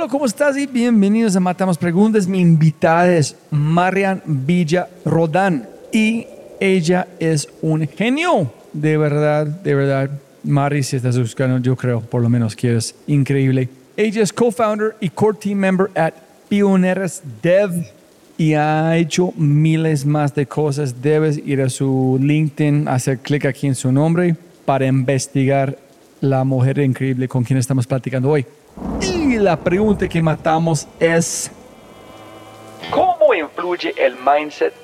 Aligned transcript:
Hola, 0.00 0.08
¿cómo 0.08 0.24
estás? 0.24 0.56
Y 0.56 0.66
bienvenidos 0.66 1.36
a 1.36 1.40
Matamos 1.40 1.76
Preguntas. 1.76 2.26
Mi 2.26 2.40
invitada 2.40 3.14
es 3.14 3.36
Marian 3.50 4.22
Villa 4.24 4.88
Rodán 5.04 5.68
y 5.92 6.26
ella 6.58 7.06
es 7.18 7.46
un 7.60 7.86
genio. 7.86 8.50
De 8.72 8.96
verdad, 8.96 9.46
de 9.46 9.74
verdad. 9.74 10.10
Mari, 10.42 10.84
si 10.84 10.96
estás 10.96 11.18
buscando, 11.18 11.58
yo 11.58 11.76
creo, 11.76 12.00
por 12.00 12.22
lo 12.22 12.30
menos 12.30 12.56
que 12.56 12.76
es 12.76 12.94
increíble. 13.08 13.68
Ella 13.94 14.22
es 14.22 14.32
co-founder 14.32 14.96
y 15.00 15.10
core 15.10 15.36
team 15.38 15.58
member 15.58 15.90
at 15.94 16.14
Pioneers 16.48 17.20
Dev 17.42 17.70
y 18.38 18.54
ha 18.54 18.96
hecho 18.96 19.34
miles 19.36 20.06
más 20.06 20.34
de 20.34 20.46
cosas. 20.46 21.02
Debes 21.02 21.36
ir 21.36 21.60
a 21.60 21.68
su 21.68 22.18
LinkedIn, 22.18 22.88
hacer 22.88 23.18
clic 23.18 23.44
aquí 23.44 23.66
en 23.66 23.74
su 23.74 23.92
nombre 23.92 24.34
para 24.64 24.86
investigar 24.86 25.76
la 26.22 26.42
mujer 26.44 26.78
increíble 26.78 27.28
con 27.28 27.44
quien 27.44 27.58
estamos 27.58 27.86
platicando 27.86 28.30
hoy. 28.30 28.46
La 29.40 29.56
pregunta 29.56 30.06
que 30.06 30.20
matamos 30.20 30.86
es, 30.98 31.50
¿cómo 32.90 33.32
influye 33.32 33.94
el 33.96 34.14
mindset 34.16 34.74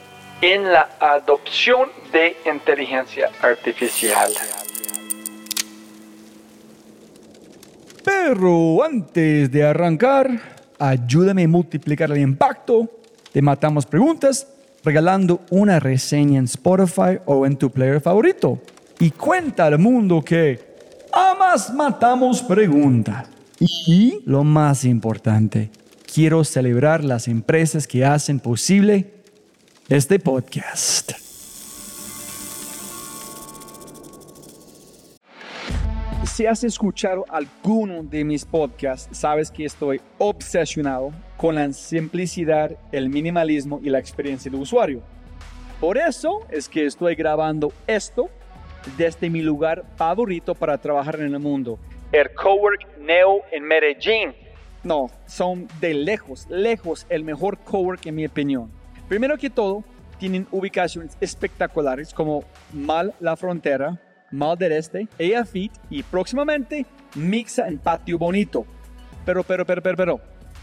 en 0.40 0.72
la 0.72 0.88
adopción 0.98 1.90
de 2.10 2.38
inteligencia 2.50 3.28
artificial? 3.42 4.32
Pero 8.02 8.82
antes 8.82 9.52
de 9.52 9.62
arrancar, 9.62 10.26
ayúdame 10.78 11.44
a 11.44 11.48
multiplicar 11.48 12.10
el 12.12 12.22
impacto 12.22 12.88
de 13.34 13.42
Matamos 13.42 13.84
Preguntas 13.84 14.46
regalando 14.82 15.42
una 15.50 15.80
reseña 15.80 16.38
en 16.38 16.46
Spotify 16.46 17.18
o 17.26 17.44
en 17.44 17.58
tu 17.58 17.70
player 17.70 18.00
favorito. 18.00 18.58
Y 19.00 19.10
cuenta 19.10 19.66
al 19.66 19.78
mundo 19.78 20.22
que 20.22 20.58
amas 21.12 21.74
Matamos 21.74 22.42
Preguntas. 22.42 23.35
Y 23.58 24.20
lo 24.26 24.44
más 24.44 24.84
importante, 24.84 25.70
quiero 26.12 26.44
celebrar 26.44 27.02
las 27.02 27.26
empresas 27.26 27.86
que 27.86 28.04
hacen 28.04 28.38
posible 28.38 29.14
este 29.88 30.18
podcast. 30.18 31.12
Si 36.24 36.44
has 36.44 36.64
escuchado 36.64 37.24
alguno 37.30 38.02
de 38.02 38.22
mis 38.22 38.44
podcasts, 38.44 39.16
sabes 39.16 39.50
que 39.50 39.64
estoy 39.64 40.02
obsesionado 40.18 41.12
con 41.38 41.54
la 41.54 41.72
simplicidad, 41.72 42.76
el 42.92 43.08
minimalismo 43.08 43.80
y 43.82 43.88
la 43.88 43.98
experiencia 43.98 44.50
del 44.50 44.60
usuario. 44.60 45.00
Por 45.80 45.96
eso 45.96 46.40
es 46.50 46.68
que 46.68 46.84
estoy 46.84 47.14
grabando 47.14 47.72
esto 47.86 48.28
desde 48.98 49.30
mi 49.30 49.40
lugar 49.40 49.86
favorito 49.96 50.54
para 50.54 50.76
trabajar 50.76 51.20
en 51.20 51.32
el 51.32 51.38
mundo, 51.38 51.78
el 52.16 52.32
Cowork 52.34 52.98
Neo 52.98 53.42
en 53.52 53.64
Medellín. 53.64 54.34
No, 54.82 55.10
son 55.26 55.68
de 55.80 55.92
lejos, 55.92 56.46
lejos 56.48 57.06
el 57.08 57.24
mejor 57.24 57.58
cowork 57.58 58.06
en 58.06 58.14
mi 58.14 58.24
opinión. 58.24 58.70
Primero 59.08 59.36
que 59.36 59.50
todo, 59.50 59.84
tienen 60.18 60.46
ubicaciones 60.50 61.16
espectaculares 61.20 62.14
como 62.14 62.44
Mal 62.72 63.12
La 63.20 63.36
Frontera, 63.36 64.00
Mal 64.30 64.56
del 64.56 64.72
Este, 64.72 65.08
Ella 65.18 65.44
Fit 65.44 65.72
y 65.90 66.02
próximamente 66.02 66.86
Mixa 67.14 67.68
en 67.68 67.78
Patio 67.78 68.18
Bonito. 68.18 68.64
Pero, 69.26 69.42
pero, 69.42 69.66
pero, 69.66 69.82
pero, 69.82 69.96
pero, 69.96 70.20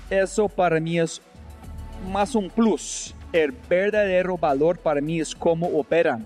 eso 0.09 0.50
para 0.50 0.80
mí 0.80 1.00
es 1.00 1.22
más 2.12 2.34
un 2.34 2.50
plus. 2.50 3.14
El 3.31 3.52
verdadero 3.52 4.38
valor 4.38 4.80
para 4.80 5.02
mí 5.02 5.20
es 5.20 5.35
cómo 5.35 5.68
operan. 5.68 6.25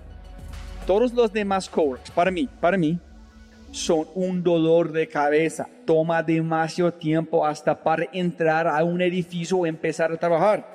Todos 0.86 1.12
los 1.12 1.32
demás 1.32 1.68
coworks, 1.68 2.10
para 2.12 2.30
mí, 2.30 2.48
para 2.60 2.78
mí, 2.78 2.98
son 3.70 4.06
un 4.14 4.42
dolor 4.42 4.92
de 4.92 5.08
cabeza. 5.08 5.68
Toma 5.84 6.22
demasiado 6.22 6.92
tiempo 6.92 7.46
hasta 7.46 7.82
para 7.82 8.06
entrar 8.12 8.66
a 8.66 8.82
un 8.84 9.00
edificio 9.00 9.58
o 9.58 9.66
empezar 9.66 10.12
a 10.12 10.16
trabajar. 10.16 10.66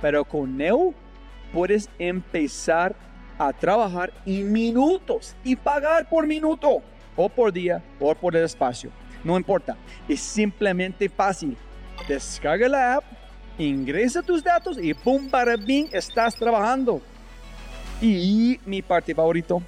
Pero 0.00 0.24
con 0.24 0.56
Neo 0.56 0.94
puedes 1.52 1.88
empezar 1.98 2.94
a 3.38 3.52
trabajar 3.52 4.12
en 4.26 4.52
minutos 4.52 5.34
y 5.44 5.56
pagar 5.56 6.08
por 6.08 6.26
minuto 6.26 6.82
o 7.16 7.28
por 7.28 7.52
día 7.52 7.82
o 7.98 8.14
por 8.14 8.36
el 8.36 8.44
espacio. 8.44 8.90
No 9.24 9.36
importa, 9.36 9.76
es 10.08 10.20
simplemente 10.20 11.08
fácil. 11.08 11.56
Descarga 12.08 12.68
la 12.68 12.94
app, 12.96 13.04
ingresa 13.58 14.22
tus 14.22 14.42
datos 14.42 14.78
y 14.78 14.94
pum, 14.94 15.28
para 15.28 15.56
bien, 15.56 15.88
estás 15.92 16.34
trabajando. 16.34 17.02
Y 18.00 18.58
mi 18.64 18.80
parte 18.80 19.14
favorito, 19.14 19.62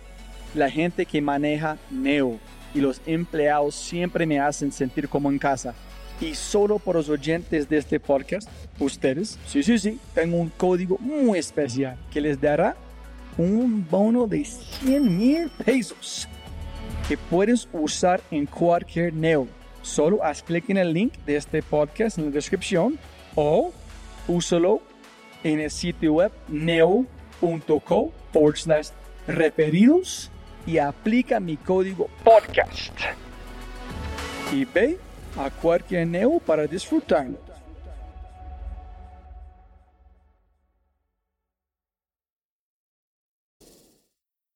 la 0.54 0.70
gente 0.70 1.04
que 1.04 1.20
maneja 1.20 1.76
Neo 1.90 2.38
y 2.74 2.80
los 2.80 3.00
empleados 3.06 3.74
siempre 3.74 4.26
me 4.26 4.40
hacen 4.40 4.72
sentir 4.72 5.08
como 5.08 5.30
en 5.30 5.38
casa. 5.38 5.74
Y 6.20 6.34
solo 6.34 6.78
por 6.78 6.96
los 6.96 7.08
oyentes 7.08 7.68
de 7.68 7.78
este 7.78 7.98
podcast, 7.98 8.48
ustedes, 8.78 9.38
sí, 9.46 9.62
sí, 9.62 9.78
sí, 9.78 9.98
tengo 10.14 10.36
un 10.36 10.50
código 10.50 10.96
muy 10.98 11.38
especial 11.38 11.96
que 12.12 12.20
les 12.20 12.40
dará 12.40 12.76
un 13.36 13.86
bono 13.88 14.26
de 14.26 14.44
100 14.44 15.18
mil 15.18 15.50
pesos 15.64 16.28
que 17.08 17.16
puedes 17.16 17.68
usar 17.72 18.20
en 18.30 18.46
cualquier 18.46 19.12
Neo. 19.12 19.48
Solo 19.82 20.22
haz 20.22 20.42
clic 20.42 20.70
en 20.70 20.76
el 20.76 20.92
link 20.92 21.14
de 21.26 21.36
este 21.36 21.62
podcast 21.62 22.18
en 22.18 22.26
la 22.26 22.30
descripción 22.30 22.98
o 23.34 23.72
úsalo 24.28 24.80
en 25.42 25.60
el 25.60 25.70
sitio 25.70 26.14
web 26.14 26.32
neo.co 26.48 28.12
forward 28.32 28.86
referidos 29.26 30.31
y 30.66 30.78
aplica 30.78 31.40
mi 31.40 31.56
código 31.56 32.08
podcast. 32.24 32.94
Y 34.52 34.64
ve 34.64 34.98
a 35.36 35.50
cualquier 35.50 36.06
Neo 36.06 36.38
para 36.38 36.66
disfrutarlo. 36.66 37.38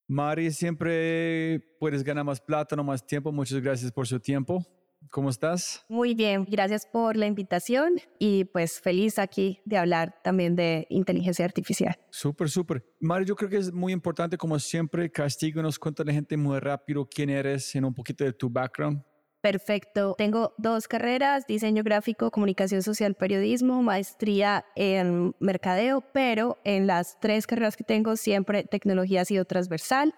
Mari, 0.09 0.53
siempre 0.53 1.59
puedes 1.81 2.05
ganar 2.05 2.25
más 2.25 2.41
plata, 2.41 2.77
no 2.77 2.85
más 2.85 3.05
tiempo. 3.05 3.33
Muchas 3.33 3.61
gracias 3.61 3.91
por 3.91 4.07
su 4.07 4.21
tiempo. 4.21 4.65
¿Cómo 5.11 5.31
estás? 5.31 5.85
Muy 5.89 6.15
bien, 6.15 6.47
gracias 6.49 6.87
por 6.87 7.17
la 7.17 7.27
invitación 7.27 8.01
y 8.19 8.45
pues 8.45 8.81
feliz 8.81 9.19
aquí 9.19 9.61
de 9.65 9.77
hablar 9.77 10.17
también 10.23 10.57
de 10.57 10.87
inteligencia 10.91 11.45
artificial. 11.45 11.97
Súper, 12.11 12.49
súper. 12.51 12.85
Mari, 13.01 13.25
yo 13.25 13.37
creo 13.37 13.51
que 13.51 13.59
es 13.59 13.73
muy 13.73 13.93
importante, 13.93 14.37
como 14.37 14.59
siempre, 14.59 15.11
castíganos, 15.11 15.79
cuéntale 15.79 16.11
a 16.11 16.13
la 16.13 16.17
gente 16.17 16.37
muy 16.37 16.59
rápido 16.59 17.07
quién 17.09 17.31
eres 17.31 17.75
en 17.75 17.85
un 17.85 17.95
poquito 17.95 18.25
de 18.25 18.33
tu 18.33 18.49
background. 18.49 19.03
Perfecto. 19.41 20.17
Tengo 20.19 20.55
dos 20.59 20.89
carreras, 20.89 21.47
diseño 21.47 21.85
gráfico, 21.85 22.33
comunicación 22.33 22.83
social, 22.83 23.15
periodismo, 23.15 23.81
maestría 23.81 24.65
en 24.75 25.37
mercadeo, 25.39 26.01
pero 26.13 26.59
en 26.65 26.89
las 26.89 27.21
tres 27.21 27.47
carreras 27.47 27.77
que 27.77 27.85
tengo 27.85 28.17
siempre 28.17 28.65
tecnología 28.65 29.21
ha 29.21 29.25
sido 29.25 29.45
transversal. 29.45 30.15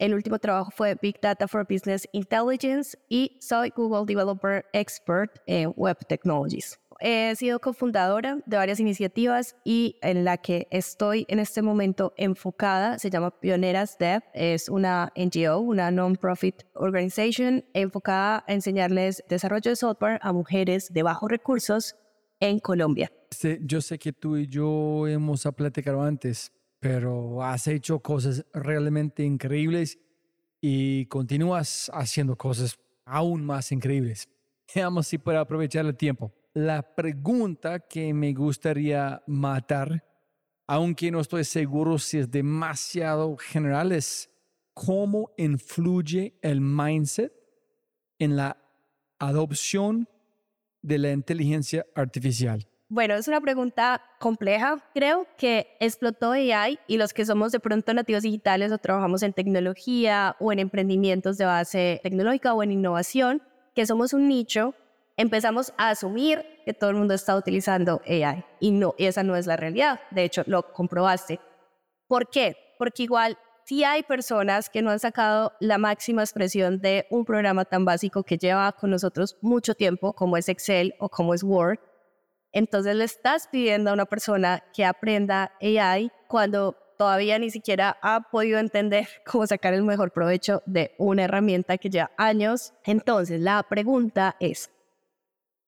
El 0.00 0.14
último 0.14 0.38
trabajo 0.38 0.70
fue 0.74 0.96
Big 1.02 1.20
Data 1.20 1.46
for 1.46 1.66
Business 1.68 2.08
Intelligence 2.12 2.96
y 3.10 3.36
soy 3.38 3.70
Google 3.76 4.06
Developer 4.06 4.64
Expert 4.72 5.42
en 5.46 5.74
Web 5.76 5.98
Technologies. 6.08 6.80
He 7.00 7.36
sido 7.36 7.60
cofundadora 7.60 8.38
de 8.46 8.56
varias 8.56 8.80
iniciativas 8.80 9.56
y 9.62 9.96
en 10.00 10.24
la 10.24 10.38
que 10.38 10.68
estoy 10.70 11.26
en 11.28 11.38
este 11.38 11.60
momento 11.60 12.14
enfocada 12.16 12.98
se 12.98 13.10
llama 13.10 13.38
Pioneras 13.40 13.98
Dev. 13.98 14.22
Es 14.32 14.70
una 14.70 15.12
NGO, 15.14 15.58
una 15.58 15.90
non-profit 15.90 16.62
organization 16.72 17.62
enfocada 17.74 18.42
a 18.48 18.54
enseñarles 18.54 19.22
desarrollo 19.28 19.70
de 19.70 19.76
software 19.76 20.18
a 20.22 20.32
mujeres 20.32 20.90
de 20.94 21.02
bajos 21.02 21.30
recursos 21.30 21.94
en 22.40 22.58
Colombia. 22.58 23.12
yo 23.60 23.82
sé 23.82 23.98
que 23.98 24.14
tú 24.14 24.38
y 24.38 24.46
yo 24.46 25.06
hemos 25.06 25.46
platicado 25.54 26.00
antes, 26.00 26.52
pero 26.80 27.42
has 27.42 27.66
hecho 27.66 28.00
cosas 28.00 28.44
realmente 28.52 29.22
increíbles 29.22 29.98
y 30.60 31.06
continúas 31.06 31.90
haciendo 31.94 32.36
cosas 32.36 32.78
aún 33.04 33.44
más 33.44 33.70
increíbles. 33.70 34.28
Veamos 34.74 35.06
si 35.06 35.18
puedo 35.18 35.38
aprovechar 35.38 35.86
el 35.86 35.96
tiempo. 35.96 36.32
La 36.54 36.82
pregunta 36.82 37.80
que 37.80 38.12
me 38.12 38.32
gustaría 38.32 39.22
matar, 39.26 40.04
aunque 40.66 41.10
no 41.10 41.20
estoy 41.20 41.44
seguro 41.44 41.98
si 41.98 42.18
es 42.18 42.30
demasiado 42.30 43.36
general, 43.36 43.92
es 43.92 44.30
cómo 44.74 45.30
influye 45.36 46.34
el 46.42 46.60
mindset 46.60 47.32
en 48.18 48.36
la 48.36 48.56
adopción 49.18 50.08
de 50.82 50.98
la 50.98 51.12
inteligencia 51.12 51.86
artificial? 51.94 52.69
Bueno, 52.92 53.14
es 53.14 53.28
una 53.28 53.40
pregunta 53.40 54.02
compleja. 54.18 54.84
Creo 54.94 55.24
que 55.38 55.76
explotó 55.78 56.32
AI 56.32 56.80
y 56.88 56.96
los 56.96 57.14
que 57.14 57.24
somos 57.24 57.52
de 57.52 57.60
pronto 57.60 57.94
nativos 57.94 58.24
digitales 58.24 58.72
o 58.72 58.78
trabajamos 58.78 59.22
en 59.22 59.32
tecnología 59.32 60.34
o 60.40 60.50
en 60.50 60.58
emprendimientos 60.58 61.38
de 61.38 61.44
base 61.44 62.00
tecnológica 62.02 62.52
o 62.52 62.64
en 62.64 62.72
innovación, 62.72 63.42
que 63.76 63.86
somos 63.86 64.12
un 64.12 64.26
nicho, 64.26 64.74
empezamos 65.16 65.72
a 65.78 65.90
asumir 65.90 66.44
que 66.64 66.74
todo 66.74 66.90
el 66.90 66.96
mundo 66.96 67.14
está 67.14 67.36
utilizando 67.36 68.02
AI 68.08 68.44
y 68.58 68.72
no, 68.72 68.96
esa 68.98 69.22
no 69.22 69.36
es 69.36 69.46
la 69.46 69.56
realidad. 69.56 70.00
De 70.10 70.24
hecho, 70.24 70.42
lo 70.46 70.72
comprobaste. 70.72 71.38
¿Por 72.08 72.28
qué? 72.28 72.56
Porque 72.76 73.04
igual 73.04 73.38
si 73.66 73.84
hay 73.84 74.02
personas 74.02 74.68
que 74.68 74.82
no 74.82 74.90
han 74.90 74.98
sacado 74.98 75.52
la 75.60 75.78
máxima 75.78 76.22
expresión 76.22 76.80
de 76.80 77.06
un 77.08 77.24
programa 77.24 77.64
tan 77.64 77.84
básico 77.84 78.24
que 78.24 78.36
lleva 78.36 78.72
con 78.72 78.90
nosotros 78.90 79.36
mucho 79.42 79.76
tiempo, 79.76 80.12
como 80.12 80.36
es 80.36 80.48
Excel 80.48 80.96
o 80.98 81.08
como 81.08 81.34
es 81.34 81.44
Word, 81.44 81.78
entonces 82.52 82.96
le 82.96 83.04
estás 83.04 83.48
pidiendo 83.48 83.90
a 83.90 83.94
una 83.94 84.06
persona 84.06 84.64
que 84.72 84.84
aprenda 84.84 85.52
AI 85.60 86.10
cuando 86.26 86.76
todavía 87.00 87.38
ni 87.38 87.50
siquiera 87.50 87.96
ha 88.02 88.28
podido 88.30 88.58
entender 88.58 89.08
cómo 89.26 89.46
sacar 89.46 89.72
el 89.72 89.82
mejor 89.84 90.12
provecho 90.12 90.62
de 90.66 90.94
una 90.98 91.24
herramienta 91.24 91.78
que 91.78 91.88
lleva 91.88 92.10
años. 92.18 92.74
Entonces 92.84 93.40
la 93.40 93.62
pregunta 93.62 94.36
es, 94.38 94.70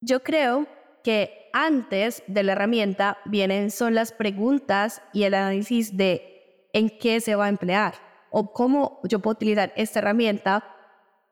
yo 0.01 0.23
creo 0.23 0.67
que 1.03 1.49
antes 1.53 2.23
de 2.27 2.43
la 2.43 2.53
herramienta 2.53 3.19
vienen 3.25 3.71
son 3.71 3.95
las 3.95 4.13
preguntas 4.13 5.03
y 5.13 5.23
el 5.23 5.35
análisis 5.35 5.97
de 5.97 6.69
en 6.75 6.91
qué 6.91 7.21
se 7.21 7.35
va 7.35 7.47
a 7.47 7.49
emplear 7.49 7.95
o 8.31 8.53
cómo 8.53 9.01
yo 9.05 9.21
puedo 9.21 9.33
utilizar 9.33 9.73
esta 9.77 10.01
herramienta 10.01 10.65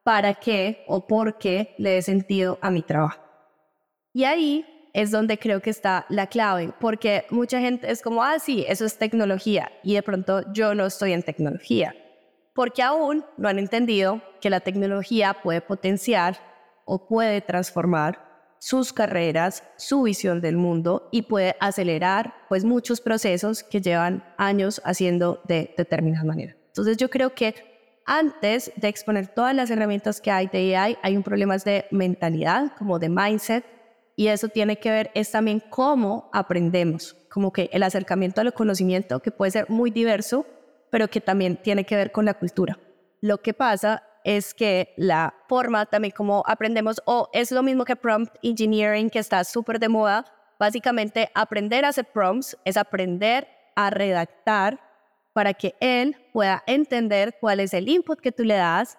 para 0.02 0.34
qué 0.34 0.84
o 0.86 1.06
por 1.06 1.38
qué 1.38 1.74
le 1.78 1.90
dé 1.90 2.02
sentido 2.02 2.58
a 2.62 2.70
mi 2.70 2.82
trabajo. 2.82 3.20
Y 4.12 4.24
ahí 4.24 4.79
es 4.92 5.10
donde 5.10 5.38
creo 5.38 5.60
que 5.60 5.70
está 5.70 6.06
la 6.08 6.26
clave, 6.26 6.72
porque 6.80 7.24
mucha 7.30 7.60
gente 7.60 7.90
es 7.90 8.02
como, 8.02 8.22
ah, 8.22 8.38
sí, 8.38 8.64
eso 8.68 8.84
es 8.84 8.98
tecnología, 8.98 9.70
y 9.82 9.94
de 9.94 10.02
pronto 10.02 10.52
yo 10.52 10.74
no 10.74 10.86
estoy 10.86 11.12
en 11.12 11.22
tecnología, 11.22 11.94
porque 12.54 12.82
aún 12.82 13.24
no 13.36 13.48
han 13.48 13.58
entendido 13.58 14.20
que 14.40 14.50
la 14.50 14.60
tecnología 14.60 15.34
puede 15.42 15.60
potenciar 15.60 16.38
o 16.84 17.06
puede 17.06 17.40
transformar 17.40 18.30
sus 18.58 18.92
carreras, 18.92 19.64
su 19.76 20.02
visión 20.02 20.40
del 20.40 20.56
mundo 20.56 21.08
y 21.10 21.22
puede 21.22 21.56
acelerar 21.60 22.34
pues 22.48 22.64
muchos 22.64 23.00
procesos 23.00 23.62
que 23.62 23.80
llevan 23.80 24.22
años 24.36 24.82
haciendo 24.84 25.40
de 25.48 25.74
determinada 25.78 26.24
manera. 26.24 26.56
Entonces 26.66 26.98
yo 26.98 27.08
creo 27.08 27.34
que 27.34 27.54
antes 28.04 28.72
de 28.76 28.88
exponer 28.88 29.28
todas 29.28 29.54
las 29.54 29.70
herramientas 29.70 30.20
que 30.20 30.30
hay 30.30 30.46
de 30.48 30.76
AI, 30.76 30.98
hay 31.02 31.16
un 31.16 31.22
problema 31.22 31.56
de 31.56 31.86
mentalidad, 31.90 32.72
como 32.76 32.98
de 32.98 33.08
mindset, 33.08 33.64
y 34.20 34.28
eso 34.28 34.50
tiene 34.50 34.76
que 34.76 34.90
ver 34.90 35.10
es 35.14 35.30
también 35.30 35.60
cómo 35.60 36.28
aprendemos, 36.34 37.16
como 37.30 37.54
que 37.54 37.70
el 37.72 37.82
acercamiento 37.82 38.42
al 38.42 38.52
conocimiento 38.52 39.20
que 39.20 39.30
puede 39.30 39.50
ser 39.50 39.70
muy 39.70 39.90
diverso, 39.90 40.44
pero 40.90 41.08
que 41.08 41.22
también 41.22 41.56
tiene 41.56 41.84
que 41.84 41.96
ver 41.96 42.12
con 42.12 42.26
la 42.26 42.34
cultura. 42.34 42.78
Lo 43.22 43.40
que 43.40 43.54
pasa 43.54 44.02
es 44.22 44.52
que 44.52 44.92
la 44.98 45.32
forma 45.48 45.86
también 45.86 46.12
como 46.14 46.42
aprendemos, 46.46 47.00
o 47.06 47.30
es 47.32 47.50
lo 47.50 47.62
mismo 47.62 47.86
que 47.86 47.96
prompt 47.96 48.36
engineering, 48.42 49.08
que 49.08 49.20
está 49.20 49.42
súper 49.42 49.78
de 49.78 49.88
moda, 49.88 50.26
básicamente 50.58 51.30
aprender 51.34 51.86
a 51.86 51.88
hacer 51.88 52.04
prompts 52.04 52.58
es 52.66 52.76
aprender 52.76 53.48
a 53.74 53.88
redactar 53.88 54.78
para 55.32 55.54
que 55.54 55.76
él 55.80 56.14
pueda 56.34 56.62
entender 56.66 57.38
cuál 57.40 57.60
es 57.60 57.72
el 57.72 57.88
input 57.88 58.20
que 58.20 58.32
tú 58.32 58.44
le 58.44 58.56
das 58.56 58.98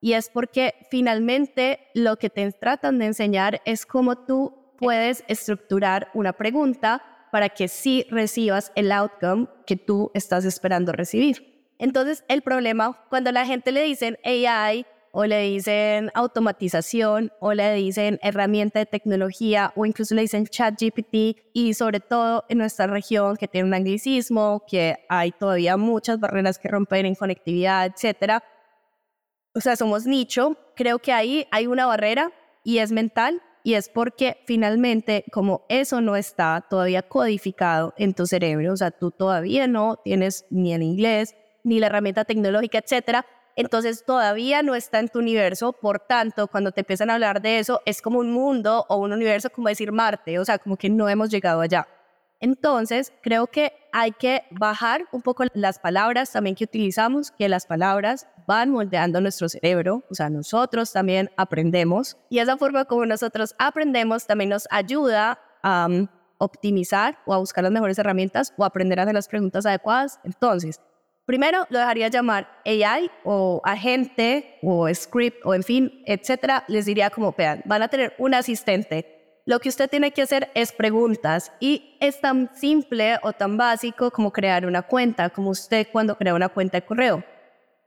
y 0.00 0.14
es 0.14 0.30
porque 0.30 0.74
finalmente 0.90 1.80
lo 1.94 2.16
que 2.16 2.30
te 2.30 2.50
tratan 2.52 2.98
de 2.98 3.06
enseñar 3.06 3.60
es 3.64 3.86
cómo 3.86 4.16
tú 4.16 4.74
puedes 4.78 5.24
estructurar 5.28 6.10
una 6.14 6.32
pregunta 6.32 7.02
para 7.30 7.50
que 7.50 7.68
sí 7.68 8.06
recibas 8.10 8.72
el 8.74 8.90
outcome 8.92 9.46
que 9.66 9.76
tú 9.76 10.10
estás 10.14 10.44
esperando 10.44 10.92
recibir. 10.92 11.68
Entonces, 11.78 12.24
el 12.28 12.42
problema 12.42 13.06
cuando 13.08 13.30
la 13.32 13.46
gente 13.46 13.72
le 13.72 13.82
dicen 13.82 14.18
AI 14.24 14.84
o 15.12 15.24
le 15.24 15.40
dicen 15.40 16.10
automatización 16.14 17.32
o 17.40 17.52
le 17.52 17.74
dicen 17.74 18.18
herramienta 18.22 18.78
de 18.78 18.86
tecnología 18.86 19.72
o 19.74 19.86
incluso 19.86 20.14
le 20.14 20.22
dicen 20.22 20.46
chat 20.46 20.80
GPT 20.80 21.36
y 21.52 21.74
sobre 21.74 22.00
todo 22.00 22.44
en 22.48 22.58
nuestra 22.58 22.86
región 22.86 23.36
que 23.36 23.48
tiene 23.48 23.68
un 23.68 23.74
anglicismo, 23.74 24.64
que 24.68 24.96
hay 25.08 25.32
todavía 25.32 25.76
muchas 25.76 26.20
barreras 26.20 26.58
que 26.58 26.68
romper 26.68 27.06
en 27.06 27.14
conectividad, 27.14 27.86
etcétera, 27.86 28.42
o 29.54 29.60
sea, 29.60 29.76
somos 29.76 30.06
nicho, 30.06 30.56
creo 30.76 30.98
que 30.98 31.12
ahí 31.12 31.46
hay 31.50 31.66
una 31.66 31.86
barrera 31.86 32.32
y 32.64 32.78
es 32.78 32.92
mental 32.92 33.42
y 33.62 33.74
es 33.74 33.88
porque 33.88 34.38
finalmente 34.46 35.24
como 35.32 35.64
eso 35.68 36.00
no 36.00 36.16
está 36.16 36.64
todavía 36.68 37.02
codificado 37.02 37.94
en 37.96 38.14
tu 38.14 38.26
cerebro, 38.26 38.72
o 38.72 38.76
sea, 38.76 38.90
tú 38.90 39.10
todavía 39.10 39.66
no 39.66 39.96
tienes 40.02 40.46
ni 40.50 40.72
el 40.72 40.82
inglés, 40.82 41.34
ni 41.62 41.78
la 41.78 41.86
herramienta 41.86 42.24
tecnológica, 42.24 42.78
etcétera, 42.78 43.26
entonces 43.56 44.04
todavía 44.06 44.62
no 44.62 44.74
está 44.74 45.00
en 45.00 45.08
tu 45.08 45.18
universo, 45.18 45.72
por 45.72 45.98
tanto, 45.98 46.46
cuando 46.46 46.72
te 46.72 46.80
empiezan 46.80 47.10
a 47.10 47.14
hablar 47.14 47.42
de 47.42 47.58
eso, 47.58 47.82
es 47.84 48.00
como 48.00 48.20
un 48.20 48.32
mundo 48.32 48.86
o 48.88 48.96
un 48.96 49.12
universo 49.12 49.50
como 49.50 49.68
decir 49.68 49.92
Marte, 49.92 50.38
o 50.38 50.44
sea, 50.44 50.58
como 50.58 50.76
que 50.76 50.88
no 50.88 51.08
hemos 51.08 51.28
llegado 51.28 51.60
allá. 51.60 51.86
Entonces, 52.40 53.12
creo 53.22 53.46
que 53.46 53.72
hay 53.92 54.12
que 54.12 54.44
bajar 54.50 55.04
un 55.12 55.20
poco 55.20 55.44
las 55.52 55.78
palabras 55.78 56.32
también 56.32 56.56
que 56.56 56.64
utilizamos, 56.64 57.30
que 57.30 57.48
las 57.48 57.66
palabras 57.66 58.26
van 58.46 58.70
moldeando 58.70 59.20
nuestro 59.20 59.48
cerebro, 59.48 60.02
o 60.10 60.14
sea, 60.14 60.30
nosotros 60.30 60.92
también 60.92 61.30
aprendemos 61.36 62.16
y 62.30 62.38
esa 62.38 62.56
forma 62.56 62.86
como 62.86 63.04
nosotros 63.06 63.54
aprendemos 63.58 64.26
también 64.26 64.50
nos 64.50 64.66
ayuda 64.70 65.38
a 65.62 65.86
um, 65.88 66.08
optimizar 66.38 67.18
o 67.26 67.34
a 67.34 67.38
buscar 67.38 67.62
las 67.62 67.72
mejores 67.72 67.98
herramientas 67.98 68.54
o 68.56 68.64
aprender 68.64 68.98
a 68.98 69.02
hacer 69.02 69.14
las 69.14 69.28
preguntas 69.28 69.66
adecuadas. 69.66 70.18
Entonces, 70.24 70.80
primero 71.26 71.66
lo 71.68 71.78
dejaría 71.78 72.08
llamar 72.08 72.48
AI 72.64 73.10
o 73.24 73.60
agente 73.64 74.58
o 74.62 74.92
script 74.92 75.44
o 75.44 75.54
en 75.54 75.62
fin, 75.62 76.02
etcétera. 76.06 76.64
Les 76.66 76.86
diría 76.86 77.10
como, 77.10 77.32
vean, 77.36 77.62
van 77.66 77.82
a 77.82 77.88
tener 77.88 78.14
un 78.18 78.34
asistente 78.34 79.19
lo 79.50 79.58
que 79.58 79.68
usted 79.68 79.90
tiene 79.90 80.12
que 80.12 80.22
hacer 80.22 80.48
es 80.54 80.70
preguntas 80.70 81.50
y 81.58 81.96
es 81.98 82.20
tan 82.20 82.54
simple 82.54 83.18
o 83.24 83.32
tan 83.32 83.56
básico 83.56 84.12
como 84.12 84.30
crear 84.30 84.64
una 84.64 84.82
cuenta, 84.82 85.28
como 85.28 85.50
usted 85.50 85.88
cuando 85.90 86.16
crea 86.16 86.34
una 86.34 86.50
cuenta 86.50 86.78
de 86.78 86.86
correo. 86.86 87.24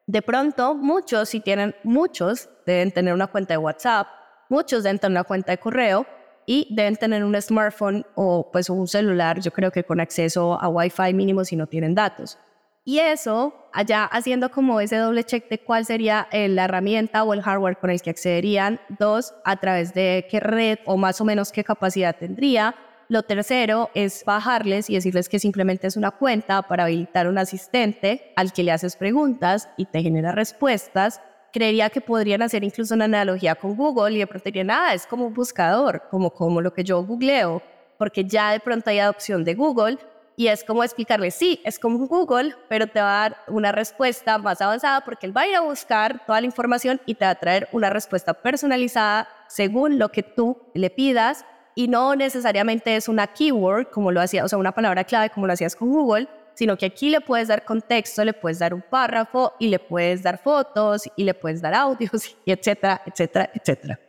De 0.05 0.21
pronto, 0.21 0.75
muchos, 0.75 1.29
si 1.29 1.39
tienen 1.39 1.73
muchos, 1.85 2.49
deben 2.65 2.91
tener 2.91 3.13
una 3.13 3.27
cuenta 3.27 3.53
de 3.53 3.59
WhatsApp, 3.59 4.09
muchos 4.49 4.83
deben 4.83 4.99
tener 4.99 5.13
una 5.13 5.23
cuenta 5.23 5.53
de 5.53 5.57
correo 5.57 6.05
y 6.45 6.67
deben 6.69 6.97
tener 6.97 7.23
un 7.23 7.41
smartphone 7.41 8.05
o 8.15 8.49
pues 8.51 8.69
un 8.69 8.85
celular, 8.85 9.39
yo 9.39 9.51
creo 9.51 9.71
que 9.71 9.85
con 9.85 10.01
acceso 10.01 10.59
a 10.59 10.67
Wi-Fi 10.67 11.13
mínimo 11.13 11.45
si 11.45 11.55
no 11.55 11.65
tienen 11.65 11.95
datos. 11.95 12.37
Y 12.85 12.99
eso, 12.99 13.53
allá 13.71 14.03
haciendo 14.03 14.51
como 14.51 14.81
ese 14.81 14.97
doble 14.97 15.23
check 15.23 15.47
de 15.49 15.59
cuál 15.59 15.85
sería 15.85 16.27
eh, 16.31 16.49
la 16.49 16.65
herramienta 16.65 17.23
o 17.23 17.33
el 17.33 17.41
hardware 17.41 17.77
con 17.77 17.89
el 17.89 18.01
que 18.01 18.09
accederían. 18.09 18.81
Dos, 18.99 19.33
a 19.45 19.55
través 19.55 19.93
de 19.93 20.27
qué 20.29 20.41
red 20.41 20.79
o 20.85 20.97
más 20.97 21.21
o 21.21 21.25
menos 21.25 21.53
qué 21.53 21.63
capacidad 21.63 22.13
tendría. 22.13 22.75
Lo 23.07 23.23
tercero 23.23 23.89
es 23.93 24.25
bajarles 24.25 24.89
y 24.89 24.95
decirles 24.95 25.29
que 25.29 25.39
simplemente 25.39 25.87
es 25.87 25.95
una 25.95 26.11
cuenta 26.11 26.63
para 26.63 26.83
habilitar 26.83 27.27
un 27.29 27.37
asistente 27.37 28.33
al 28.35 28.51
que 28.51 28.63
le 28.63 28.71
haces 28.71 28.97
preguntas 28.97 29.69
y 29.77 29.85
te 29.85 30.01
genera 30.01 30.33
respuestas. 30.33 31.21
Creería 31.53 31.89
que 31.89 32.01
podrían 32.01 32.41
hacer 32.41 32.65
incluso 32.65 32.95
una 32.95 33.05
analogía 33.05 33.55
con 33.55 33.77
Google 33.77 34.15
y 34.15 34.19
de 34.19 34.27
pronto 34.27 34.45
dirían, 34.45 34.71
ah, 34.71 34.93
es 34.93 35.05
como 35.05 35.27
un 35.27 35.33
buscador, 35.33 36.03
como, 36.09 36.31
como 36.31 36.59
lo 36.59 36.73
que 36.73 36.83
yo 36.83 37.01
googleo, 37.05 37.61
porque 37.97 38.25
ya 38.25 38.51
de 38.51 38.59
pronto 38.59 38.89
hay 38.89 38.99
adopción 38.99 39.45
de 39.45 39.53
Google 39.53 39.99
y 40.35 40.47
es 40.47 40.63
como 40.63 40.83
explicarle, 40.83 41.31
sí, 41.31 41.61
es 41.63 41.79
como 41.79 42.07
Google, 42.07 42.55
pero 42.69 42.87
te 42.87 42.99
va 42.99 43.25
a 43.25 43.29
dar 43.29 43.37
una 43.47 43.71
respuesta 43.71 44.37
más 44.37 44.61
avanzada 44.61 45.01
porque 45.01 45.25
él 45.25 45.35
va 45.35 45.41
a 45.41 45.47
ir 45.47 45.55
a 45.55 45.61
buscar 45.61 46.25
toda 46.25 46.41
la 46.41 46.45
información 46.45 46.99
y 47.05 47.15
te 47.15 47.25
va 47.25 47.31
a 47.31 47.35
traer 47.35 47.67
una 47.71 47.89
respuesta 47.89 48.33
personalizada 48.33 49.27
según 49.47 49.99
lo 49.99 50.09
que 50.09 50.23
tú 50.23 50.57
le 50.73 50.89
pidas 50.89 51.45
y 51.75 51.87
no 51.87 52.15
necesariamente 52.15 52.95
es 52.95 53.07
una 53.07 53.27
keyword 53.27 53.89
como 53.89 54.11
lo 54.11 54.21
hacía, 54.21 54.43
o 54.43 54.47
sea, 54.47 54.57
una 54.57 54.73
palabra 54.73 55.03
clave 55.03 55.29
como 55.29 55.47
lo 55.47 55.53
hacías 55.53 55.75
con 55.75 55.91
Google, 55.91 56.27
sino 56.55 56.77
que 56.77 56.85
aquí 56.85 57.09
le 57.09 57.21
puedes 57.21 57.47
dar 57.47 57.65
contexto, 57.65 58.23
le 58.23 58.33
puedes 58.33 58.59
dar 58.59 58.73
un 58.73 58.83
párrafo 58.87 59.53
y 59.59 59.69
le 59.69 59.79
puedes 59.79 60.23
dar 60.23 60.41
fotos 60.41 61.03
y 61.15 61.23
le 61.23 61.33
puedes 61.33 61.61
dar 61.61 61.73
audios 61.73 62.35
y 62.45 62.51
etcétera, 62.51 63.01
etcétera, 63.05 63.49
etcétera. 63.53 63.99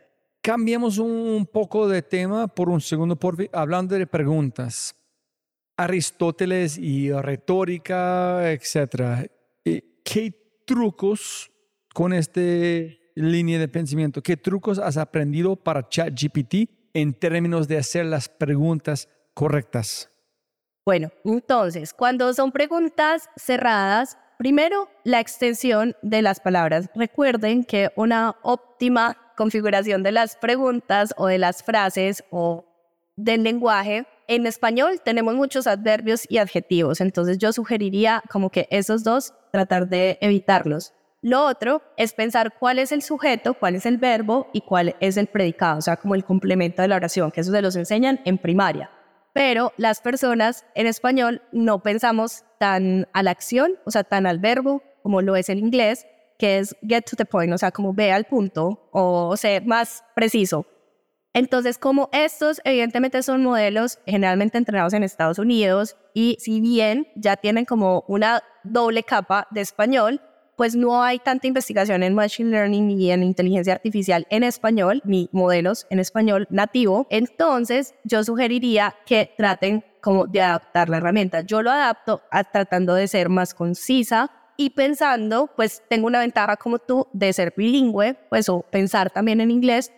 Cambiemos 0.41 0.99
un 0.99 1.47
poco 1.51 1.87
de 1.87 2.03
tema 2.03 2.47
por 2.47 2.69
un 2.69 2.79
segundo, 2.79 3.15
por 3.15 3.35
hablando 3.51 3.95
de 3.95 4.05
preguntas. 4.05 4.95
Aristóteles 5.77 6.77
y 6.77 7.11
retórica, 7.11 8.51
etc. 8.51 9.29
¿Qué 9.63 10.61
trucos 10.65 11.51
con 11.93 12.13
esta 12.13 12.41
línea 13.15 13.57
de 13.57 13.67
pensamiento, 13.67 14.21
qué 14.21 14.37
trucos 14.37 14.77
has 14.77 14.97
aprendido 14.97 15.55
para 15.55 15.87
ChatGPT 15.87 16.69
en 16.93 17.13
términos 17.13 17.67
de 17.67 17.77
hacer 17.77 18.05
las 18.05 18.29
preguntas 18.29 19.09
correctas? 19.33 20.09
Bueno, 20.85 21.11
entonces, 21.23 21.93
cuando 21.93 22.33
son 22.33 22.51
preguntas 22.51 23.29
cerradas, 23.37 24.17
primero 24.37 24.89
la 25.03 25.19
extensión 25.19 25.95
de 26.01 26.21
las 26.21 26.39
palabras. 26.39 26.89
Recuerden 26.93 27.63
que 27.63 27.91
una 27.95 28.35
óptima 28.43 29.17
configuración 29.35 30.03
de 30.03 30.11
las 30.11 30.35
preguntas 30.35 31.13
o 31.17 31.27
de 31.27 31.37
las 31.37 31.63
frases 31.63 32.23
o 32.29 32.65
del 33.15 33.43
lenguaje, 33.43 34.05
en 34.27 34.45
español 34.45 35.01
tenemos 35.03 35.35
muchos 35.35 35.67
adverbios 35.67 36.25
y 36.29 36.37
adjetivos, 36.37 37.01
entonces 37.01 37.37
yo 37.37 37.53
sugeriría 37.53 38.23
como 38.29 38.49
que 38.49 38.67
esos 38.71 39.03
dos 39.03 39.33
tratar 39.51 39.87
de 39.87 40.17
evitarlos. 40.21 40.93
Lo 41.21 41.45
otro 41.45 41.81
es 41.97 42.13
pensar 42.13 42.53
cuál 42.59 42.77
es 42.77 42.91
el 42.91 43.01
sujeto, 43.01 43.55
cuál 43.55 43.75
es 43.75 43.85
el 43.85 43.97
verbo 43.97 44.47
y 44.53 44.61
cuál 44.61 44.95
es 44.99 45.17
el 45.17 45.27
predicado, 45.27 45.79
o 45.79 45.81
sea, 45.81 45.97
como 45.97 46.13
el 46.13 46.23
complemento 46.23 46.81
de 46.81 46.87
la 46.87 46.97
oración, 46.97 47.31
que 47.31 47.41
eso 47.41 47.51
se 47.51 47.61
los 47.61 47.75
enseñan 47.75 48.21
en 48.25 48.37
primaria. 48.37 48.91
Pero 49.33 49.73
las 49.77 50.01
personas 50.01 50.65
en 50.75 50.87
español 50.87 51.41
no 51.51 51.81
pensamos 51.81 52.43
tan 52.59 53.07
a 53.11 53.23
la 53.23 53.31
acción, 53.31 53.73
o 53.85 53.91
sea, 53.91 54.03
tan 54.03 54.27
al 54.27 54.39
verbo 54.39 54.83
como 55.01 55.21
lo 55.21 55.35
es 55.35 55.49
en 55.49 55.59
inglés, 55.59 56.05
que 56.37 56.59
es 56.59 56.75
get 56.87 57.03
to 57.09 57.15
the 57.15 57.25
point, 57.25 57.53
o 57.53 57.57
sea, 57.57 57.71
como 57.71 57.93
ve 57.93 58.11
al 58.11 58.25
punto 58.25 58.87
o 58.91 59.35
ser 59.35 59.65
más 59.65 60.03
preciso. 60.15 60.65
Entonces, 61.35 61.77
como 61.77 62.07
estos 62.13 62.61
evidentemente 62.63 63.21
son 63.21 63.43
modelos 63.43 63.99
generalmente 64.05 64.57
entrenados 64.57 64.93
en 64.93 65.03
Estados 65.03 65.37
Unidos 65.37 65.97
y 66.13 66.37
si 66.39 66.61
bien 66.61 67.09
ya 67.15 67.35
tienen 67.35 67.65
como 67.65 68.05
una 68.07 68.41
doble 68.63 69.03
capa 69.03 69.45
de 69.51 69.59
español, 69.59 70.21
pues 70.55 70.77
no 70.77 71.03
hay 71.03 71.19
tanta 71.19 71.45
investigación 71.45 72.03
en 72.03 72.15
Machine 72.15 72.51
Learning 72.51 72.89
y 72.89 73.11
en 73.11 73.21
inteligencia 73.21 73.73
artificial 73.73 74.25
en 74.29 74.43
español, 74.43 75.01
ni 75.03 75.27
modelos 75.33 75.87
en 75.89 75.99
español 75.99 76.47
nativo. 76.49 77.05
Entonces, 77.09 77.95
yo 78.05 78.23
sugeriría 78.23 78.95
que 79.05 79.33
traten 79.37 79.83
como 79.99 80.27
de 80.27 80.41
adaptar 80.41 80.87
la 80.87 80.97
herramienta. 80.97 81.41
Yo 81.41 81.61
lo 81.61 81.69
adapto 81.69 82.21
a 82.31 82.45
tratando 82.45 82.95
de 82.95 83.09
ser 83.09 83.27
más 83.27 83.53
concisa 83.53 84.31
y 84.55 84.69
pensando, 84.69 85.49
pues 85.53 85.83
tengo 85.89 86.07
una 86.07 86.19
ventaja 86.19 86.55
como 86.55 86.79
tú 86.79 87.07
de 87.11 87.33
ser 87.33 87.53
bilingüe, 87.57 88.15
pues 88.29 88.47
o 88.47 88.61
pensar 88.61 89.09
también 89.09 89.41
en 89.41 89.51
inglés, 89.51 89.91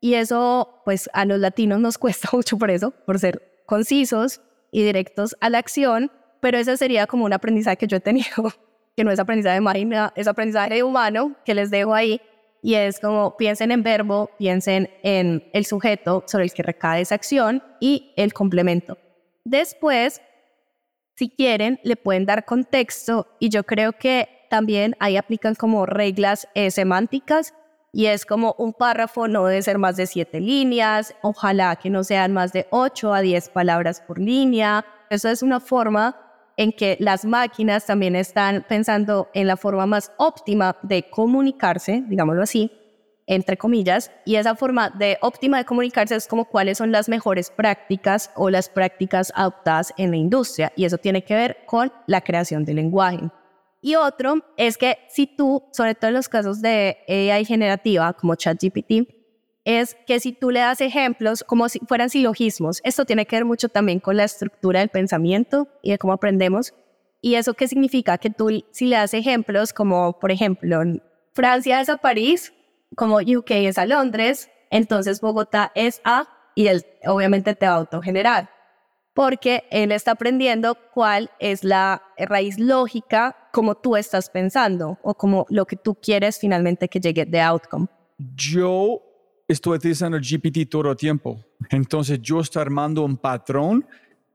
y 0.00 0.14
eso, 0.14 0.80
pues 0.84 1.10
a 1.12 1.24
los 1.24 1.38
latinos 1.38 1.80
nos 1.80 1.98
cuesta 1.98 2.28
mucho 2.32 2.58
por 2.58 2.70
eso, 2.70 2.92
por 3.06 3.18
ser 3.18 3.62
concisos 3.66 4.40
y 4.70 4.82
directos 4.82 5.36
a 5.40 5.50
la 5.50 5.58
acción, 5.58 6.10
pero 6.40 6.58
ese 6.58 6.76
sería 6.76 7.06
como 7.06 7.24
un 7.24 7.32
aprendizaje 7.32 7.76
que 7.76 7.86
yo 7.86 7.96
he 7.96 8.00
tenido, 8.00 8.52
que 8.96 9.04
no 9.04 9.10
es 9.10 9.18
aprendizaje 9.18 9.54
de 9.54 9.60
máquina, 9.60 10.12
es 10.16 10.28
aprendizaje 10.28 10.82
humano 10.82 11.36
que 11.44 11.54
les 11.54 11.70
dejo 11.70 11.94
ahí. 11.94 12.20
Y 12.60 12.74
es 12.74 12.98
como 12.98 13.36
piensen 13.36 13.70
en 13.70 13.84
verbo, 13.84 14.30
piensen 14.36 14.90
en 15.04 15.48
el 15.52 15.64
sujeto 15.64 16.24
sobre 16.26 16.44
el 16.44 16.52
que 16.52 16.64
recae 16.64 17.02
esa 17.02 17.14
acción 17.14 17.62
y 17.78 18.12
el 18.16 18.32
complemento. 18.32 18.98
Después, 19.44 20.20
si 21.14 21.30
quieren, 21.30 21.78
le 21.84 21.94
pueden 21.94 22.26
dar 22.26 22.44
contexto 22.44 23.28
y 23.38 23.48
yo 23.48 23.62
creo 23.62 23.92
que 23.92 24.28
también 24.50 24.96
ahí 24.98 25.16
aplican 25.16 25.54
como 25.54 25.86
reglas 25.86 26.48
eh, 26.54 26.72
semánticas 26.72 27.54
y 27.92 28.06
es 28.06 28.26
como 28.26 28.54
un 28.58 28.72
párrafo 28.72 29.28
no 29.28 29.46
debe 29.46 29.62
ser 29.62 29.78
más 29.78 29.96
de 29.96 30.06
siete 30.06 30.40
líneas, 30.40 31.14
ojalá 31.22 31.76
que 31.76 31.90
no 31.90 32.04
sean 32.04 32.32
más 32.32 32.52
de 32.52 32.66
ocho 32.70 33.14
a 33.14 33.20
diez 33.20 33.48
palabras 33.48 34.00
por 34.00 34.18
línea. 34.18 34.84
Eso 35.10 35.28
es 35.28 35.42
una 35.42 35.60
forma 35.60 36.16
en 36.56 36.72
que 36.72 36.96
las 37.00 37.24
máquinas 37.24 37.86
también 37.86 38.16
están 38.16 38.66
pensando 38.68 39.28
en 39.32 39.46
la 39.46 39.56
forma 39.56 39.86
más 39.86 40.12
óptima 40.18 40.76
de 40.82 41.08
comunicarse, 41.08 42.02
digámoslo 42.08 42.42
así, 42.42 42.70
entre 43.26 43.56
comillas, 43.56 44.10
y 44.24 44.36
esa 44.36 44.54
forma 44.56 44.90
de 44.90 45.18
óptima 45.20 45.58
de 45.58 45.64
comunicarse 45.64 46.16
es 46.16 46.26
como 46.26 46.46
cuáles 46.46 46.78
son 46.78 46.90
las 46.90 47.08
mejores 47.08 47.50
prácticas 47.50 48.30
o 48.34 48.50
las 48.50 48.68
prácticas 48.68 49.32
adoptadas 49.36 49.92
en 49.98 50.10
la 50.10 50.16
industria, 50.16 50.72
y 50.76 50.84
eso 50.84 50.98
tiene 50.98 51.22
que 51.22 51.34
ver 51.34 51.58
con 51.66 51.92
la 52.06 52.22
creación 52.22 52.64
de 52.64 52.74
lenguaje. 52.74 53.30
Y 53.80 53.94
otro 53.94 54.36
es 54.56 54.76
que 54.76 54.98
si 55.08 55.26
tú, 55.26 55.64
sobre 55.72 55.94
todo 55.94 56.08
en 56.08 56.14
los 56.14 56.28
casos 56.28 56.60
de 56.60 56.98
AI 57.08 57.44
generativa 57.44 58.12
como 58.12 58.34
ChatGPT, 58.34 59.08
es 59.64 59.96
que 60.06 60.18
si 60.18 60.32
tú 60.32 60.50
le 60.50 60.60
das 60.60 60.80
ejemplos 60.80 61.44
como 61.44 61.68
si 61.68 61.78
fueran 61.80 62.10
silogismos, 62.10 62.80
esto 62.84 63.04
tiene 63.04 63.26
que 63.26 63.36
ver 63.36 63.44
mucho 63.44 63.68
también 63.68 64.00
con 64.00 64.16
la 64.16 64.24
estructura 64.24 64.80
del 64.80 64.88
pensamiento 64.88 65.68
y 65.82 65.90
de 65.90 65.98
cómo 65.98 66.14
aprendemos. 66.14 66.74
¿Y 67.20 67.34
eso 67.34 67.54
qué 67.54 67.68
significa? 67.68 68.18
Que 68.18 68.30
tú 68.30 68.64
si 68.70 68.86
le 68.86 68.96
das 68.96 69.14
ejemplos 69.14 69.72
como, 69.72 70.18
por 70.18 70.30
ejemplo, 70.30 70.80
Francia 71.34 71.80
es 71.80 71.88
a 71.88 71.98
París, 71.98 72.52
como 72.96 73.16
UK 73.18 73.50
es 73.50 73.78
a 73.78 73.86
Londres, 73.86 74.50
entonces 74.70 75.20
Bogotá 75.20 75.70
es 75.74 76.00
a, 76.04 76.28
y 76.54 76.68
él 76.68 76.84
obviamente 77.06 77.54
te 77.54 77.66
va 77.66 77.72
a 77.72 77.76
autogenerar 77.76 78.57
porque 79.18 79.64
él 79.72 79.90
está 79.90 80.12
aprendiendo 80.12 80.78
cuál 80.94 81.28
es 81.40 81.64
la 81.64 82.04
raíz 82.16 82.56
lógica 82.56 83.36
como 83.52 83.74
tú 83.74 83.96
estás 83.96 84.30
pensando 84.30 84.96
o 85.02 85.12
como 85.12 85.44
lo 85.48 85.66
que 85.66 85.74
tú 85.74 85.96
quieres 86.00 86.38
finalmente 86.38 86.88
que 86.88 87.00
llegue 87.00 87.26
de 87.26 87.40
outcome. 87.40 87.88
Yo 88.36 89.02
estoy 89.48 89.78
utilizando 89.78 90.18
GPT 90.18 90.70
todo 90.70 90.92
el 90.92 90.96
tiempo, 90.96 91.44
entonces 91.70 92.22
yo 92.22 92.38
estoy 92.38 92.62
armando 92.62 93.04
un 93.04 93.16
patrón 93.16 93.84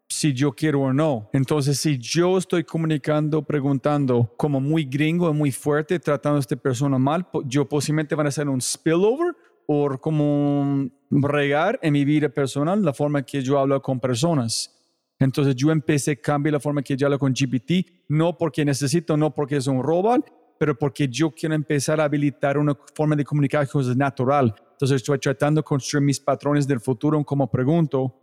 si 0.10 0.34
yo 0.34 0.52
quiero 0.52 0.82
o 0.82 0.92
no. 0.92 1.30
Entonces, 1.32 1.80
si 1.80 1.98
yo 1.98 2.38
estoy 2.38 2.66
comunicando, 2.66 3.42
preguntando 3.42 4.34
como 4.36 4.60
muy 4.60 4.84
gringo 4.84 5.34
muy 5.34 5.54
fuerte, 5.54 5.98
tratando 5.98 6.36
a 6.36 6.40
esta 6.42 6.58
persona 6.58 6.98
mal, 6.98 7.26
yo 7.46 7.70
posiblemente 7.70 8.16
van 8.16 8.26
a 8.26 8.30
hacer 8.30 8.50
un 8.50 8.60
spillover 8.60 9.34
o 9.66 9.98
como 9.98 10.90
regar 11.10 11.80
en 11.82 11.94
mi 11.94 12.06
vida 12.06 12.30
personal 12.30 12.84
la 12.84 12.94
forma 12.94 13.24
que 13.24 13.42
yo 13.42 13.60
hablo 13.60 13.82
con 13.82 14.00
personas. 14.00 14.73
Entonces 15.20 15.56
yo 15.56 15.72
empecé 15.72 16.12
a 16.12 16.16
cambiar 16.16 16.54
la 16.54 16.60
forma 16.60 16.82
que 16.82 16.96
yo 16.96 17.08
hablo 17.08 17.20
con 17.20 17.34
GPT, 17.34 18.06
no 18.10 18.38
porque 18.38 18.66
necesito, 18.66 19.16
no 19.16 19.34
porque 19.34 19.58
es 19.58 19.68
un 19.68 19.82
robot, 19.82 20.32
pero 20.58 20.78
porque 20.78 21.08
yo 21.08 21.32
quiero 21.32 21.56
empezar 21.56 22.00
a 22.00 22.06
habilitar 22.06 22.58
una 22.58 22.76
forma 22.96 23.16
de 23.16 23.24
comunicar 23.24 23.68
natural. 23.96 24.54
Entonces 24.72 24.98
estoy 24.98 25.20
tratando 25.20 25.62
de 25.62 25.66
construir 25.66 26.06
mis 26.06 26.20
patrones 26.20 26.68
del 26.68 26.80
futuro 26.80 27.24
como 27.24 27.50
pregunto 27.50 28.20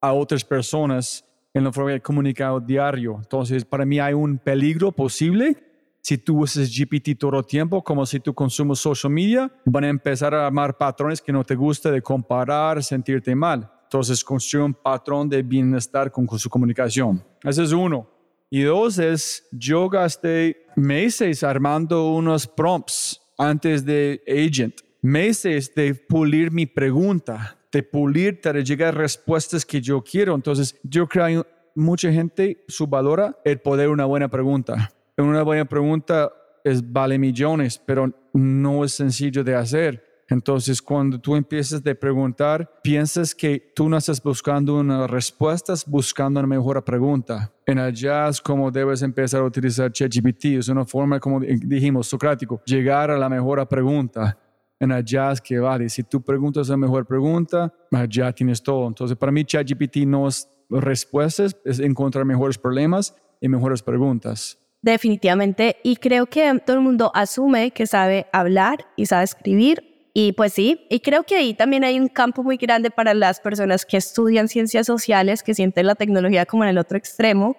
a 0.00 0.12
otras 0.12 0.44
personas 0.44 1.24
en 1.54 1.64
la 1.64 1.72
forma 1.72 1.92
de 1.92 2.00
comunicar 2.00 2.64
diario. 2.64 3.16
Entonces 3.18 3.64
para 3.64 3.84
mí 3.84 3.98
hay 3.98 4.14
un 4.14 4.38
peligro 4.38 4.92
posible 4.92 5.56
si 6.06 6.18
tú 6.18 6.42
usas 6.42 6.70
GPT 6.70 7.18
todo 7.18 7.36
el 7.36 7.46
tiempo, 7.46 7.82
como 7.82 8.06
si 8.06 8.20
tú 8.20 8.32
consumes 8.32 8.78
social 8.78 9.12
media, 9.12 9.50
van 9.64 9.82
a 9.82 9.88
empezar 9.88 10.32
a 10.36 10.46
armar 10.46 10.76
patrones 10.76 11.20
que 11.20 11.32
no 11.32 11.42
te 11.42 11.56
gusta 11.56 11.90
de 11.90 12.00
comparar, 12.00 12.80
sentirte 12.84 13.34
mal. 13.34 13.68
Entonces 13.96 14.22
construye 14.22 14.64
un 14.64 14.74
patrón 14.74 15.28
de 15.28 15.42
bienestar 15.42 16.10
con, 16.10 16.28
su 16.38 16.50
comunicación. 16.50 17.24
Ese 17.42 17.62
es 17.62 17.72
uno. 17.72 18.08
Y 18.50 18.62
dos 18.62 18.98
es, 18.98 19.46
yo 19.52 19.88
gasté 19.88 20.66
meses 20.76 21.42
armando 21.42 22.12
unos 22.12 22.46
prompts 22.46 23.20
antes 23.38 23.84
de 23.84 24.22
Agent, 24.28 24.80
meses 25.02 25.74
de 25.74 25.94
pulir 25.94 26.50
mi 26.50 26.66
pregunta, 26.66 27.58
de 27.72 27.82
pulir 27.82 28.40
para 28.40 28.60
llegar 28.60 28.94
a 28.94 28.98
respuestas 28.98 29.64
que 29.64 29.80
yo 29.80 30.02
quiero. 30.02 30.34
Entonces, 30.34 30.78
yo 30.82 31.08
creo 31.08 31.42
que 31.42 31.48
mucha 31.74 32.12
gente 32.12 32.64
subvalora 32.68 33.36
el 33.44 33.60
poder 33.60 33.86
de 33.86 33.92
una 33.92 34.04
buena 34.04 34.28
pregunta 34.28 34.90
una 35.22 35.42
buena 35.42 35.64
pregunta 35.64 36.30
es 36.64 36.92
vale 36.92 37.18
millones, 37.18 37.80
pero 37.84 38.12
no 38.32 38.84
es 38.84 38.92
sencillo 38.92 39.42
de 39.42 39.54
hacer. 39.54 40.05
Entonces, 40.28 40.82
cuando 40.82 41.20
tú 41.20 41.36
empiezas 41.36 41.82
a 41.86 41.94
preguntar, 41.94 42.68
piensas 42.82 43.34
que 43.34 43.72
tú 43.74 43.88
no 43.88 43.96
estás 43.96 44.20
buscando 44.20 44.76
una 44.76 45.06
respuesta, 45.06 45.72
estás 45.72 45.88
buscando 45.88 46.40
una 46.40 46.48
mejor 46.48 46.82
pregunta. 46.84 47.52
En 47.64 47.78
el 47.78 47.94
jazz, 47.94 48.40
como 48.40 48.70
debes 48.70 49.02
empezar 49.02 49.40
a 49.40 49.44
utilizar 49.44 49.92
ChatGPT, 49.92 50.44
es 50.46 50.68
una 50.68 50.84
forma, 50.84 51.20
como 51.20 51.40
dijimos, 51.40 52.08
socrático, 52.08 52.60
llegar 52.64 53.10
a 53.10 53.18
la 53.18 53.28
mejor 53.28 53.66
pregunta. 53.68 54.36
En 54.80 54.90
el 54.90 55.04
jazz, 55.04 55.40
que 55.40 55.58
vale, 55.58 55.88
si 55.88 56.02
tú 56.02 56.20
preguntas 56.20 56.68
la 56.68 56.76
mejor 56.76 57.06
pregunta, 57.06 57.72
ya 58.08 58.32
tienes 58.32 58.62
todo. 58.62 58.88
Entonces, 58.88 59.16
para 59.16 59.30
mí, 59.32 59.44
ChatGPT 59.44 59.98
no 60.06 60.26
es 60.26 60.48
respuestas, 60.68 61.56
es 61.64 61.78
encontrar 61.78 62.24
mejores 62.24 62.58
problemas 62.58 63.14
y 63.40 63.48
mejores 63.48 63.80
preguntas. 63.80 64.58
Definitivamente, 64.82 65.76
y 65.82 65.96
creo 65.96 66.26
que 66.26 66.60
todo 66.64 66.76
el 66.76 66.82
mundo 66.82 67.10
asume 67.14 67.70
que 67.70 67.86
sabe 67.86 68.26
hablar 68.32 68.86
y 68.96 69.06
sabe 69.06 69.24
escribir, 69.24 69.85
y 70.18 70.32
pues 70.32 70.54
sí, 70.54 70.86
y 70.88 71.00
creo 71.00 71.24
que 71.24 71.36
ahí 71.36 71.52
también 71.52 71.84
hay 71.84 72.00
un 72.00 72.08
campo 72.08 72.42
muy 72.42 72.56
grande 72.56 72.90
para 72.90 73.12
las 73.12 73.38
personas 73.38 73.84
que 73.84 73.98
estudian 73.98 74.48
ciencias 74.48 74.86
sociales, 74.86 75.42
que 75.42 75.52
sienten 75.52 75.86
la 75.86 75.94
tecnología 75.94 76.46
como 76.46 76.64
en 76.64 76.70
el 76.70 76.78
otro 76.78 76.96
extremo, 76.96 77.54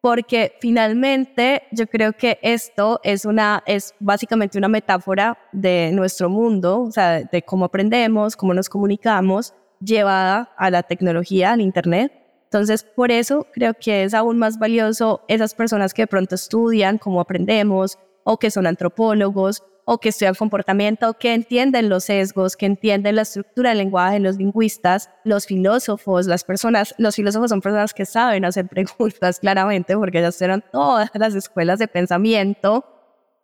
porque 0.00 0.56
finalmente 0.60 1.62
yo 1.70 1.86
creo 1.86 2.12
que 2.12 2.40
esto 2.42 2.98
es 3.04 3.24
una 3.24 3.62
es 3.66 3.94
básicamente 4.00 4.58
una 4.58 4.66
metáfora 4.66 5.38
de 5.52 5.92
nuestro 5.92 6.28
mundo, 6.28 6.80
o 6.80 6.90
sea, 6.90 7.22
de 7.22 7.42
cómo 7.42 7.66
aprendemos, 7.66 8.34
cómo 8.34 8.52
nos 8.52 8.68
comunicamos, 8.68 9.54
llevada 9.78 10.50
a 10.56 10.70
la 10.72 10.82
tecnología, 10.82 11.52
al 11.52 11.60
internet. 11.60 12.12
Entonces, 12.46 12.82
por 12.82 13.12
eso 13.12 13.46
creo 13.52 13.74
que 13.74 14.02
es 14.02 14.12
aún 14.12 14.38
más 14.38 14.58
valioso 14.58 15.22
esas 15.28 15.54
personas 15.54 15.94
que 15.94 16.02
de 16.02 16.08
pronto 16.08 16.34
estudian 16.34 16.98
cómo 16.98 17.20
aprendemos 17.20 17.96
o 18.24 18.38
que 18.38 18.50
son 18.50 18.66
antropólogos 18.66 19.62
o 19.84 19.98
que 19.98 20.10
estudian 20.10 20.34
comportamiento, 20.34 21.14
que 21.14 21.34
entienden 21.34 21.88
los 21.88 22.04
sesgos, 22.04 22.56
que 22.56 22.66
entienden 22.66 23.16
la 23.16 23.22
estructura 23.22 23.70
del 23.70 23.78
lenguaje, 23.78 24.20
los 24.20 24.36
lingüistas, 24.36 25.10
los 25.24 25.46
filósofos, 25.46 26.26
las 26.26 26.44
personas, 26.44 26.94
los 26.98 27.16
filósofos 27.16 27.50
son 27.50 27.60
personas 27.60 27.92
que 27.92 28.06
saben 28.06 28.44
hacer 28.44 28.68
preguntas 28.68 29.40
claramente 29.40 29.96
porque 29.96 30.18
ellas 30.18 30.40
eran 30.40 30.62
todas 30.70 31.10
las 31.14 31.34
escuelas 31.34 31.78
de 31.78 31.88
pensamiento. 31.88 32.84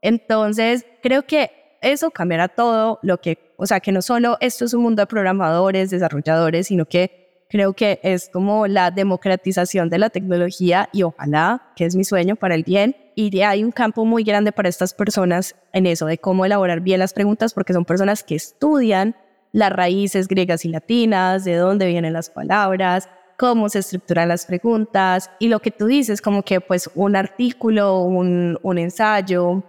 Entonces, 0.01 0.87
creo 1.03 1.27
que 1.27 1.51
eso 1.81 2.11
cambiará 2.11 2.49
todo 2.49 2.99
lo 3.03 3.21
que 3.21 3.55
O 3.57 3.67
sea, 3.67 3.81
que 3.81 3.91
no 3.91 4.03
solo 4.03 4.37
esto 4.41 4.65
es 4.65 4.75
un 4.75 4.83
mundo 4.83 5.03
de 5.03 5.07
programadores, 5.07 5.91
desarrolladores, 5.91 6.69
sino 6.69 6.87
que 6.87 7.28
creo 7.49 7.73
que 7.73 7.99
es 8.03 8.29
como 8.29 8.67
la 8.67 8.91
democratización 8.91 9.89
de 9.89 9.99
la 9.99 10.11
tecnología 10.11 10.89
y 10.93 11.03
ojalá, 11.03 11.73
que 11.77 11.87
es 11.87 11.97
mi 11.97 12.05
sueño 12.05 12.37
para 12.37 12.55
el 12.55 12.63
bien, 12.63 12.97
y 13.15 13.41
hay 13.41 13.65
un 13.65 13.73
campo 13.73 14.05
muy 14.05 14.23
grande 14.23 14.53
para 14.53 14.69
estas 14.69 14.95
personas 14.95 15.57
en 15.73 15.87
eso, 15.87 16.07
de 16.07 16.19
cómo 16.19 16.45
elaborar 16.45 16.81
bien 16.81 17.01
las 17.01 17.13
preguntas, 17.13 17.53
porque 17.53 17.73
son 17.73 17.85
personas 17.85 18.23
que 18.23 18.37
estudian 18.37 19.17
las 19.53 19.73
raíces 19.73 20.29
griegas 20.29 20.65
y 20.65 20.69
latinas, 20.69 21.45
de 21.45 21.57
dónde 21.57 21.87
vienen 21.87 22.13
las 22.13 22.31
palabras, 22.31 23.09
cómo 23.37 23.69
se 23.69 23.81
estructuran 23.81 24.29
las 24.29 24.47
preguntas. 24.47 25.31
Y 25.39 25.49
lo 25.49 25.61
que 25.61 25.71
tú 25.71 25.87
dices, 25.87 26.21
como 26.21 26.43
que 26.43 26.61
pues 26.61 26.91
un 26.95 27.17
artículo, 27.17 28.03
un, 28.03 28.59
un 28.63 28.79
ensayo, 28.79 29.65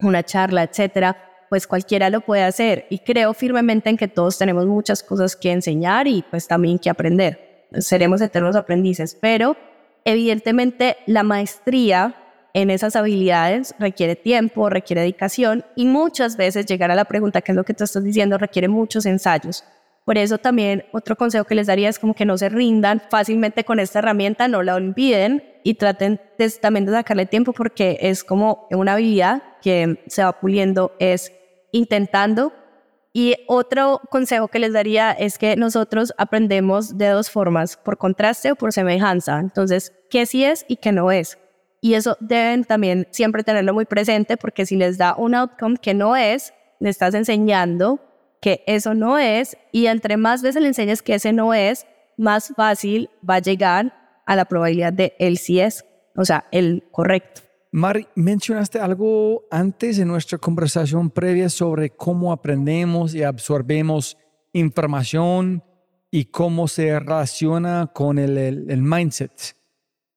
una 0.00 0.22
charla, 0.22 0.64
etcétera, 0.64 1.16
pues 1.48 1.66
cualquiera 1.66 2.10
lo 2.10 2.20
puede 2.20 2.42
hacer 2.42 2.86
y 2.90 2.98
creo 2.98 3.34
firmemente 3.34 3.90
en 3.90 3.96
que 3.96 4.08
todos 4.08 4.38
tenemos 4.38 4.66
muchas 4.66 5.02
cosas 5.02 5.36
que 5.36 5.52
enseñar 5.52 6.06
y 6.06 6.24
pues 6.30 6.46
también 6.46 6.78
que 6.78 6.90
aprender. 6.90 7.66
Seremos 7.78 8.20
eternos 8.20 8.56
aprendices, 8.56 9.16
pero 9.20 9.56
evidentemente 10.04 10.96
la 11.06 11.22
maestría 11.22 12.16
en 12.54 12.70
esas 12.70 12.96
habilidades 12.96 13.74
requiere 13.78 14.16
tiempo, 14.16 14.70
requiere 14.70 15.02
dedicación 15.02 15.64
y 15.76 15.84
muchas 15.84 16.36
veces 16.36 16.64
llegar 16.64 16.90
a 16.90 16.94
la 16.94 17.04
pregunta, 17.04 17.42
¿qué 17.42 17.52
es 17.52 17.56
lo 17.56 17.64
que 17.64 17.74
tú 17.74 17.84
estás 17.84 18.02
diciendo? 18.02 18.38
Requiere 18.38 18.68
muchos 18.68 19.04
ensayos. 19.04 19.62
Por 20.06 20.16
eso 20.18 20.38
también 20.38 20.84
otro 20.92 21.16
consejo 21.16 21.44
que 21.44 21.56
les 21.56 21.66
daría 21.66 21.88
es 21.88 21.98
como 21.98 22.14
que 22.14 22.24
no 22.24 22.38
se 22.38 22.48
rindan 22.48 23.02
fácilmente 23.10 23.64
con 23.64 23.80
esta 23.80 23.98
herramienta, 23.98 24.46
no 24.46 24.62
la 24.62 24.76
olviden 24.76 25.42
y 25.64 25.74
traten 25.74 26.20
también 26.62 26.86
de 26.86 26.92
sacarle 26.92 27.26
tiempo 27.26 27.52
porque 27.52 27.98
es 28.00 28.22
como 28.22 28.68
una 28.70 28.92
habilidad 28.92 29.42
que 29.60 30.00
se 30.06 30.22
va 30.22 30.38
puliendo, 30.38 30.92
es 31.00 31.32
intentando. 31.76 32.52
Y 33.12 33.34
otro 33.46 34.00
consejo 34.10 34.48
que 34.48 34.58
les 34.58 34.72
daría 34.72 35.12
es 35.12 35.38
que 35.38 35.56
nosotros 35.56 36.12
aprendemos 36.18 36.98
de 36.98 37.08
dos 37.08 37.30
formas, 37.30 37.76
por 37.76 37.96
contraste 37.96 38.52
o 38.52 38.56
por 38.56 38.72
semejanza. 38.72 39.38
Entonces, 39.38 39.92
¿qué 40.10 40.26
sí 40.26 40.44
es 40.44 40.66
y 40.68 40.76
qué 40.76 40.92
no 40.92 41.10
es? 41.10 41.38
Y 41.80 41.94
eso 41.94 42.16
deben 42.20 42.64
también 42.64 43.06
siempre 43.10 43.42
tenerlo 43.42 43.72
muy 43.72 43.86
presente 43.86 44.36
porque 44.36 44.66
si 44.66 44.76
les 44.76 44.98
da 44.98 45.14
un 45.16 45.34
outcome 45.34 45.76
que 45.78 45.94
no 45.94 46.16
es, 46.16 46.52
le 46.80 46.90
estás 46.90 47.14
enseñando 47.14 48.00
que 48.40 48.62
eso 48.66 48.92
no 48.92 49.18
es 49.18 49.56
y 49.72 49.86
entre 49.86 50.16
más 50.16 50.42
veces 50.42 50.60
le 50.60 50.68
enseñes 50.68 51.02
que 51.02 51.14
ese 51.14 51.32
no 51.32 51.54
es, 51.54 51.86
más 52.18 52.52
fácil 52.56 53.10
va 53.28 53.36
a 53.36 53.40
llegar 53.40 53.92
a 54.26 54.36
la 54.36 54.44
probabilidad 54.46 54.92
de 54.92 55.14
él 55.18 55.38
sí 55.38 55.60
es, 55.60 55.84
o 56.16 56.24
sea, 56.24 56.46
el 56.50 56.84
correcto. 56.90 57.45
Mari, 57.76 58.08
mencionaste 58.14 58.78
algo 58.78 59.44
antes 59.50 59.98
en 59.98 60.08
nuestra 60.08 60.38
conversación 60.38 61.10
previa 61.10 61.50
sobre 61.50 61.90
cómo 61.90 62.32
aprendemos 62.32 63.14
y 63.14 63.22
absorbemos 63.22 64.16
información 64.54 65.62
y 66.10 66.24
cómo 66.24 66.68
se 66.68 66.98
relaciona 66.98 67.90
con 67.92 68.18
el, 68.18 68.38
el, 68.38 68.80
mindset. 68.80 69.54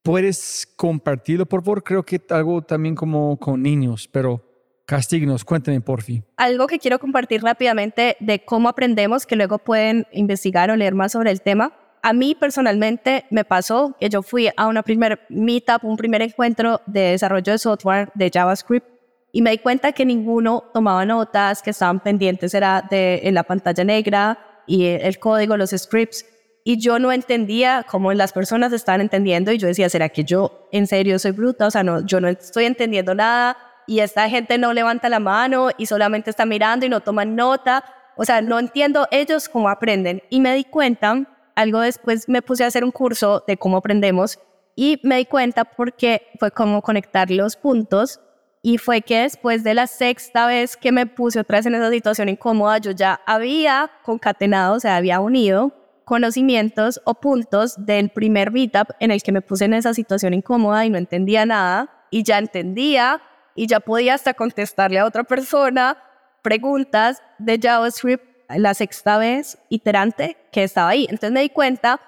¿Puedes 0.02 0.72
compartirlo, 0.78 1.46
por 1.46 1.62
favor? 1.62 1.84
Creo 1.84 2.04
que 2.04 2.22
algo 2.30 2.62
también 2.62 2.96
como 2.96 3.38
con 3.38 3.62
niños, 3.62 4.08
pero 4.08 4.42
Castignos, 4.86 5.44
cuéntenme 5.44 5.82
por 5.82 6.02
fin. 6.02 6.26
Algo 6.38 6.66
que 6.66 6.80
quiero 6.80 6.98
compartir 6.98 7.44
rápidamente 7.44 8.16
de 8.22 8.44
cómo 8.44 8.70
aprendemos, 8.70 9.28
que 9.28 9.36
luego 9.36 9.60
pueden 9.60 10.08
investigar 10.14 10.72
o 10.72 10.78
leer 10.78 10.96
más 10.96 11.12
sobre 11.12 11.30
el 11.30 11.42
tema. 11.42 11.74
A 12.02 12.14
mí 12.14 12.36
personalmente 12.36 13.26
me 13.30 13.44
pasó 13.44 13.96
que 14.00 14.10
yo 14.10 14.22
fui 14.22 14.50
a 14.56 14.68
una 14.68 14.84
primer 14.84 15.22
meetup, 15.30 15.84
un 15.84 15.98
primer 15.98 16.22
encuentro 16.22 16.82
de 16.86 17.12
desarrollo 17.12 17.52
de 17.52 17.58
software 17.58 18.10
de 18.16 18.30
JavaScript 18.30 18.88
y 19.32 19.42
me 19.42 19.52
di 19.52 19.58
cuenta 19.60 19.92
que 19.92 20.06
ninguno 20.06 20.64
tomaba 20.74 21.06
notas, 21.06 21.62
que 21.62 21.70
estaban 21.70 22.00
pendientes 22.00 22.54
era 22.54 22.86
de 22.90 23.22
en 23.24 23.36
la 23.36 23.44
pantalla 23.44 23.84
negra 23.84 24.40
y 24.66 24.86
el 24.86 25.20
código, 25.20 25.58
los 25.58 25.72
scripts. 25.72 26.26
Y 26.64 26.78
yo 26.80 27.00
no 27.00 27.12
entendía 27.12 27.86
cómo 27.90 28.14
las 28.14 28.34
personas 28.34 28.74
estaban 28.74 29.02
entendiendo 29.02 29.52
y 29.52 29.58
yo 29.58 29.68
decía, 29.68 29.90
¿será 29.90 30.10
que 30.10 30.24
yo 30.24 30.68
en 30.72 30.88
serio 30.88 31.18
soy 31.20 31.32
bruta? 31.32 31.68
O 31.68 31.72
sea, 31.72 31.84
no, 31.84 32.06
yo 32.06 32.20
no 32.22 32.28
estoy 32.28 32.66
entendiendo 32.66 33.16
nada 33.16 33.58
y 33.88 34.00
esta 34.00 34.30
gente 34.30 34.58
no 34.58 34.74
levanta 34.74 35.10
la 35.10 35.20
mano 35.20 35.70
y 35.78 35.86
solamente 35.86 36.30
está 36.30 36.46
mirando 36.46 36.86
y 36.86 36.90
no 36.90 37.02
toman 37.02 37.36
nota. 37.36 37.84
O 38.18 38.26
sea, 38.26 38.42
no 38.42 38.60
entiendo 38.60 39.08
ellos 39.12 39.48
cómo 39.48 39.70
aprenden. 39.70 40.22
Y 40.30 40.42
me 40.42 40.54
di 40.54 40.64
cuenta, 40.64 41.26
algo 41.60 41.82
después 41.82 42.30
me 42.30 42.42
puse 42.42 42.64
a 42.64 42.68
hacer 42.68 42.86
un 42.86 42.92
curso 42.92 43.44
de 43.46 43.58
cómo 43.58 43.78
aprendemos 43.78 44.40
y 44.78 45.02
me 45.04 45.18
di 45.18 45.26
cuenta 45.26 45.66
porque 45.66 46.28
fue 46.40 46.52
como 46.52 46.82
conectar 46.82 47.30
los 47.30 47.58
puntos 47.58 48.22
y 48.62 48.78
fue 48.78 49.02
que 49.02 49.24
después 49.24 49.66
de 49.66 49.74
la 49.74 49.86
sexta 49.86 50.48
vez 50.48 50.78
que 50.78 50.94
me 50.94 51.06
puse 51.06 51.38
otra 51.38 51.58
vez 51.58 51.66
en 51.66 51.76
esa 51.76 51.90
situación 51.90 52.30
incómoda, 52.30 52.78
yo 52.78 52.92
ya 52.92 53.20
había 53.26 53.92
concatenado, 54.04 54.76
o 54.76 54.80
sea, 54.80 54.96
había 54.96 55.20
unido 55.20 55.74
conocimientos 56.06 57.02
o 57.04 57.16
puntos 57.16 57.76
del 57.86 58.10
primer 58.10 58.52
meetup 58.52 58.92
en 59.02 59.12
el 59.12 59.22
que 59.22 59.34
me 59.34 59.42
puse 59.42 59.66
en 59.66 59.74
esa 59.74 59.94
situación 59.94 60.34
incómoda 60.34 60.86
y 60.86 60.90
no 60.90 60.98
entendía 60.98 61.46
nada 61.46 61.90
y 62.10 62.24
ya 62.24 62.38
entendía 62.38 63.22
y 63.54 63.68
ya 63.68 63.82
podía 63.82 64.14
hasta 64.14 64.34
contestarle 64.34 65.00
a 65.00 65.06
otra 65.06 65.26
persona 65.26 65.98
preguntas 66.42 67.22
de 67.38 67.60
JavaScript 67.62 68.29
la 68.58 68.74
sexta 68.74 69.18
vez 69.18 69.58
iterante 69.70 70.38
que 70.52 70.64
estaba 70.64 70.90
ahí. 70.90 71.04
Entonces 71.04 71.32
me 71.32 71.42
di 71.42 71.50
cuenta 71.50 72.02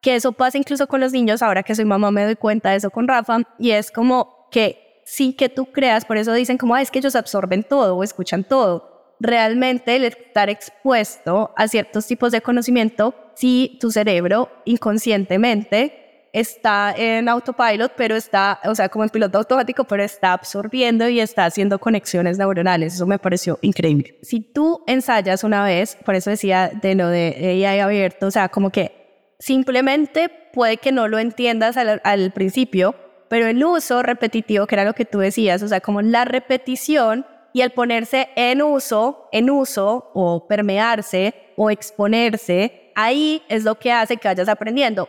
que 0.00 0.16
eso 0.16 0.32
pasa 0.32 0.58
incluso 0.58 0.86
con 0.86 1.00
los 1.00 1.12
niños, 1.12 1.42
ahora 1.42 1.62
que 1.62 1.74
soy 1.74 1.84
mamá 1.84 2.10
me 2.10 2.24
doy 2.24 2.36
cuenta 2.36 2.70
de 2.70 2.76
eso 2.76 2.90
con 2.90 3.06
Rafa, 3.06 3.38
y 3.58 3.70
es 3.70 3.90
como 3.90 4.48
que 4.50 5.02
sin 5.04 5.34
que 5.34 5.48
tú 5.48 5.66
creas, 5.66 6.04
por 6.04 6.16
eso 6.16 6.32
dicen 6.32 6.58
como, 6.58 6.76
es 6.76 6.90
que 6.90 6.98
ellos 6.98 7.16
absorben 7.16 7.62
todo 7.62 7.96
o 7.96 8.02
escuchan 8.02 8.44
todo. 8.44 9.14
Realmente 9.20 9.94
el 9.94 10.04
estar 10.04 10.50
expuesto 10.50 11.52
a 11.56 11.68
ciertos 11.68 12.06
tipos 12.06 12.32
de 12.32 12.40
conocimiento, 12.40 13.14
si 13.34 13.78
tu 13.80 13.90
cerebro 13.90 14.50
inconscientemente 14.64 16.01
está 16.32 16.94
en 16.96 17.28
autopilot, 17.28 17.92
pero 17.94 18.16
está, 18.16 18.58
o 18.64 18.74
sea, 18.74 18.88
como 18.88 19.04
en 19.04 19.10
piloto 19.10 19.38
automático, 19.38 19.84
pero 19.84 20.02
está 20.02 20.32
absorbiendo 20.32 21.08
y 21.08 21.20
está 21.20 21.44
haciendo 21.44 21.78
conexiones 21.78 22.38
neuronales. 22.38 22.94
Eso 22.94 23.06
me 23.06 23.18
pareció 23.18 23.58
increíble. 23.60 24.18
Si 24.22 24.40
tú 24.40 24.82
ensayas 24.86 25.44
una 25.44 25.64
vez, 25.64 25.96
por 26.04 26.14
eso 26.14 26.30
decía 26.30 26.70
de 26.80 26.94
lo 26.94 27.08
de 27.08 27.64
AI 27.66 27.80
abierto, 27.80 28.26
o 28.26 28.30
sea, 28.30 28.48
como 28.48 28.70
que 28.70 29.34
simplemente 29.38 30.30
puede 30.52 30.78
que 30.78 30.92
no 30.92 31.06
lo 31.06 31.18
entiendas 31.18 31.76
al, 31.76 32.00
al 32.02 32.32
principio, 32.32 32.94
pero 33.28 33.46
el 33.46 33.62
uso 33.62 34.02
repetitivo, 34.02 34.66
que 34.66 34.74
era 34.74 34.84
lo 34.84 34.94
que 34.94 35.04
tú 35.04 35.18
decías, 35.18 35.62
o 35.62 35.68
sea, 35.68 35.80
como 35.80 36.00
la 36.00 36.24
repetición 36.24 37.26
y 37.52 37.60
el 37.60 37.72
ponerse 37.72 38.30
en 38.36 38.62
uso, 38.62 39.28
en 39.32 39.50
uso 39.50 40.10
o 40.14 40.46
permearse 40.48 41.34
o 41.56 41.70
exponerse, 41.70 42.92
ahí 42.94 43.42
es 43.48 43.64
lo 43.64 43.78
que 43.78 43.92
hace 43.92 44.16
que 44.16 44.28
vayas 44.28 44.48
aprendiendo 44.48 45.08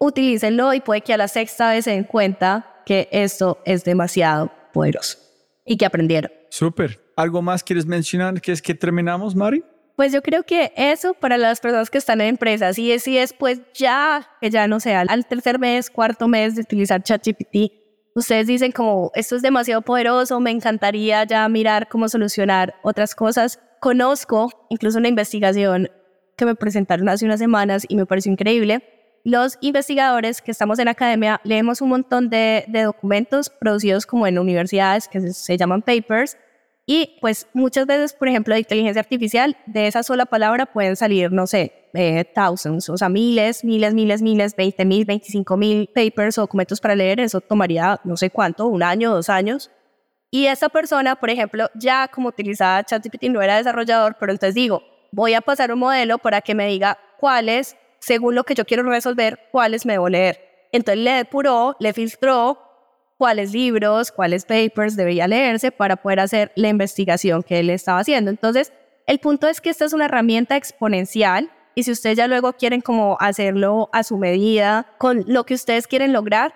utilícenlo 0.00 0.74
y 0.74 0.80
puede 0.80 1.02
que 1.02 1.12
a 1.12 1.16
la 1.16 1.28
sexta 1.28 1.70
vez 1.70 1.84
se 1.84 1.92
den 1.92 2.04
cuenta 2.04 2.82
que 2.84 3.08
esto 3.12 3.58
es 3.64 3.84
demasiado 3.84 4.50
poderoso 4.72 5.18
y 5.64 5.76
que 5.76 5.86
aprendieron. 5.86 6.32
Súper. 6.48 6.98
¿Algo 7.16 7.42
más 7.42 7.62
quieres 7.62 7.86
mencionar 7.86 8.40
que 8.40 8.50
es 8.50 8.62
que 8.62 8.74
terminamos, 8.74 9.36
Mari? 9.36 9.62
Pues 9.94 10.12
yo 10.12 10.22
creo 10.22 10.42
que 10.44 10.72
eso 10.76 11.12
para 11.12 11.36
las 11.36 11.60
personas 11.60 11.90
que 11.90 11.98
están 11.98 12.22
en 12.22 12.28
empresas 12.28 12.78
y 12.78 12.98
si 12.98 13.16
después 13.16 13.60
ya, 13.74 14.26
que 14.40 14.48
ya 14.48 14.66
no 14.66 14.80
sea, 14.80 15.02
al 15.02 15.26
tercer 15.26 15.58
mes, 15.58 15.90
cuarto 15.90 16.26
mes 16.26 16.54
de 16.54 16.62
utilizar 16.62 17.02
ChatGPT, 17.02 17.72
ustedes 18.14 18.46
dicen 18.46 18.72
como 18.72 19.12
esto 19.14 19.36
es 19.36 19.42
demasiado 19.42 19.82
poderoso, 19.82 20.40
me 20.40 20.50
encantaría 20.50 21.24
ya 21.24 21.46
mirar 21.50 21.88
cómo 21.88 22.08
solucionar 22.08 22.76
otras 22.82 23.14
cosas. 23.14 23.60
Conozco 23.80 24.66
incluso 24.70 24.98
una 24.98 25.08
investigación 25.08 25.90
que 26.38 26.46
me 26.46 26.54
presentaron 26.54 27.10
hace 27.10 27.26
unas 27.26 27.38
semanas 27.38 27.84
y 27.86 27.96
me 27.96 28.06
pareció 28.06 28.32
increíble, 28.32 28.82
los 29.24 29.58
investigadores 29.60 30.40
que 30.40 30.50
estamos 30.50 30.78
en 30.78 30.88
academia 30.88 31.40
leemos 31.44 31.80
un 31.80 31.90
montón 31.90 32.30
de, 32.30 32.64
documentos 32.68 33.50
producidos 33.50 34.06
como 34.06 34.26
en 34.26 34.38
universidades 34.38 35.08
que 35.08 35.20
se, 35.32 35.56
llaman 35.56 35.82
papers 35.82 36.36
y 36.86 37.18
pues 37.20 37.46
muchas 37.52 37.86
veces, 37.86 38.12
por 38.14 38.28
ejemplo, 38.28 38.54
de 38.54 38.60
inteligencia 38.60 39.00
artificial, 39.00 39.56
de 39.66 39.86
esa 39.86 40.02
sola 40.02 40.26
palabra 40.26 40.66
pueden 40.66 40.96
salir, 40.96 41.30
no 41.30 41.46
sé, 41.46 41.88
eh, 41.94 42.24
thousands, 42.34 42.88
o 42.88 42.96
sea, 42.96 43.08
miles, 43.08 43.62
miles, 43.64 43.94
miles, 43.94 44.22
miles, 44.22 44.56
20 44.56 44.84
mil, 44.84 45.04
25 45.04 45.56
mil 45.56 45.88
papers 45.94 46.38
o 46.38 46.42
documentos 46.42 46.80
para 46.80 46.96
leer, 46.96 47.20
eso 47.20 47.40
tomaría 47.40 48.00
no 48.04 48.16
sé 48.16 48.30
cuánto, 48.30 48.66
un 48.66 48.82
año, 48.82 49.14
dos 49.14 49.28
años. 49.28 49.70
Y 50.32 50.46
esa 50.46 50.68
persona, 50.68 51.16
por 51.16 51.30
ejemplo, 51.30 51.68
ya 51.74 52.08
como 52.08 52.28
utilizaba 52.28 52.84
ChatGPT 52.84 53.24
no 53.24 53.42
era 53.42 53.56
desarrollador, 53.56 54.16
pero 54.18 54.32
entonces 54.32 54.54
digo, 54.54 54.82
voy 55.12 55.34
a 55.34 55.40
pasar 55.40 55.72
un 55.72 55.80
modelo 55.80 56.18
para 56.18 56.40
que 56.40 56.54
me 56.54 56.66
diga 56.66 56.98
cuáles 57.18 57.76
según 58.00 58.34
lo 58.34 58.44
que 58.44 58.54
yo 58.54 58.64
quiero 58.64 58.82
resolver, 58.82 59.38
cuáles 59.52 59.86
me 59.86 59.94
debo 59.94 60.08
leer. 60.08 60.68
Entonces 60.72 61.04
le 61.04 61.12
depuró, 61.12 61.76
le 61.78 61.92
filtró 61.92 62.58
cuáles 63.18 63.52
libros, 63.52 64.10
cuáles 64.10 64.44
papers 64.44 64.96
debería 64.96 65.28
leerse 65.28 65.70
para 65.70 65.96
poder 65.96 66.20
hacer 66.20 66.52
la 66.56 66.68
investigación 66.68 67.42
que 67.42 67.60
él 67.60 67.70
estaba 67.70 68.00
haciendo. 68.00 68.30
Entonces, 68.30 68.72
el 69.06 69.18
punto 69.18 69.46
es 69.46 69.60
que 69.60 69.70
esta 69.70 69.84
es 69.84 69.92
una 69.92 70.06
herramienta 70.06 70.56
exponencial 70.56 71.50
y 71.74 71.82
si 71.82 71.92
ustedes 71.92 72.16
ya 72.16 72.26
luego 72.26 72.52
quieren 72.54 72.80
como 72.80 73.16
hacerlo 73.20 73.90
a 73.92 74.04
su 74.04 74.16
medida, 74.16 74.94
con 74.98 75.24
lo 75.26 75.44
que 75.44 75.54
ustedes 75.54 75.86
quieren 75.86 76.12
lograr, 76.12 76.54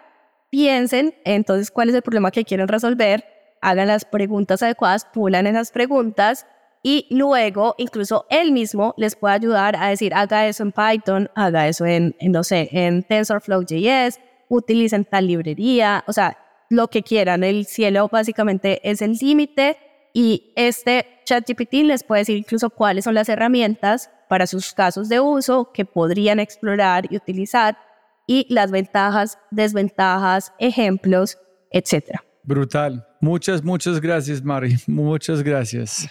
piensen 0.50 1.14
entonces 1.24 1.70
cuál 1.70 1.88
es 1.88 1.94
el 1.94 2.02
problema 2.02 2.30
que 2.30 2.44
quieren 2.44 2.68
resolver, 2.68 3.24
hagan 3.60 3.88
las 3.88 4.04
preguntas 4.04 4.62
adecuadas, 4.62 5.04
pulan 5.04 5.46
esas 5.46 5.70
preguntas 5.70 6.46
y 6.86 7.06
luego 7.08 7.74
incluso 7.78 8.26
él 8.28 8.52
mismo 8.52 8.92
les 8.98 9.16
puede 9.16 9.34
ayudar 9.34 9.74
a 9.74 9.88
decir, 9.88 10.12
haga 10.12 10.46
eso 10.46 10.62
en 10.62 10.70
Python, 10.70 11.30
haga 11.34 11.66
eso 11.66 11.86
en, 11.86 12.14
en 12.20 12.32
no 12.32 12.44
sé, 12.44 12.68
en 12.72 13.02
TensorFlow.js, 13.02 14.20
utilicen 14.50 15.06
tal 15.06 15.26
librería, 15.26 16.04
o 16.06 16.12
sea, 16.12 16.36
lo 16.68 16.88
que 16.88 17.02
quieran. 17.02 17.42
El 17.42 17.64
cielo 17.64 18.10
básicamente 18.12 18.80
es 18.88 19.00
el 19.00 19.12
límite 19.12 19.78
y 20.12 20.52
este 20.56 21.06
ChatGPT 21.24 21.72
les 21.84 22.04
puede 22.04 22.20
decir 22.20 22.36
incluso 22.36 22.68
cuáles 22.68 23.04
son 23.04 23.14
las 23.14 23.30
herramientas 23.30 24.10
para 24.28 24.46
sus 24.46 24.74
casos 24.74 25.08
de 25.08 25.20
uso 25.20 25.72
que 25.72 25.86
podrían 25.86 26.38
explorar 26.38 27.06
y 27.10 27.16
utilizar 27.16 27.78
y 28.26 28.46
las 28.52 28.70
ventajas, 28.70 29.38
desventajas, 29.50 30.52
ejemplos, 30.58 31.38
etc. 31.70 32.20
Brutal. 32.42 33.06
Muchas, 33.22 33.64
muchas 33.64 34.02
gracias, 34.02 34.42
Mari. 34.42 34.76
Muchas 34.86 35.42
gracias. 35.42 36.10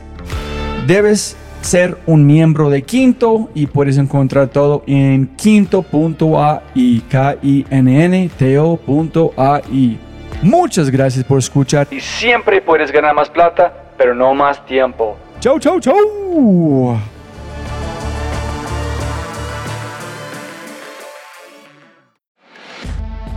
debes 0.87 1.37
ser 1.61 1.97
un 2.07 2.25
miembro 2.25 2.69
de 2.69 2.81
Quinto 2.81 3.49
y 3.53 3.67
puedes 3.67 3.97
encontrar 3.97 4.47
todo 4.47 4.83
en 4.87 5.27
quinto.ai, 5.35 7.03
k 7.09 7.37
i 7.41 7.65
n 7.69 8.05
n 8.05 8.29
t 8.29 8.59
-O 8.59 9.97
Muchas 10.41 10.89
gracias 10.89 11.23
por 11.23 11.37
escuchar 11.37 11.87
y 11.91 11.99
siempre 11.99 12.61
puedes 12.61 12.91
ganar 12.91 13.13
más 13.13 13.29
plata, 13.29 13.93
pero 13.97 14.15
no 14.15 14.33
más 14.33 14.65
tiempo. 14.65 15.15
Chau, 15.39 15.59
chau, 15.59 15.79
chau. 15.79 16.97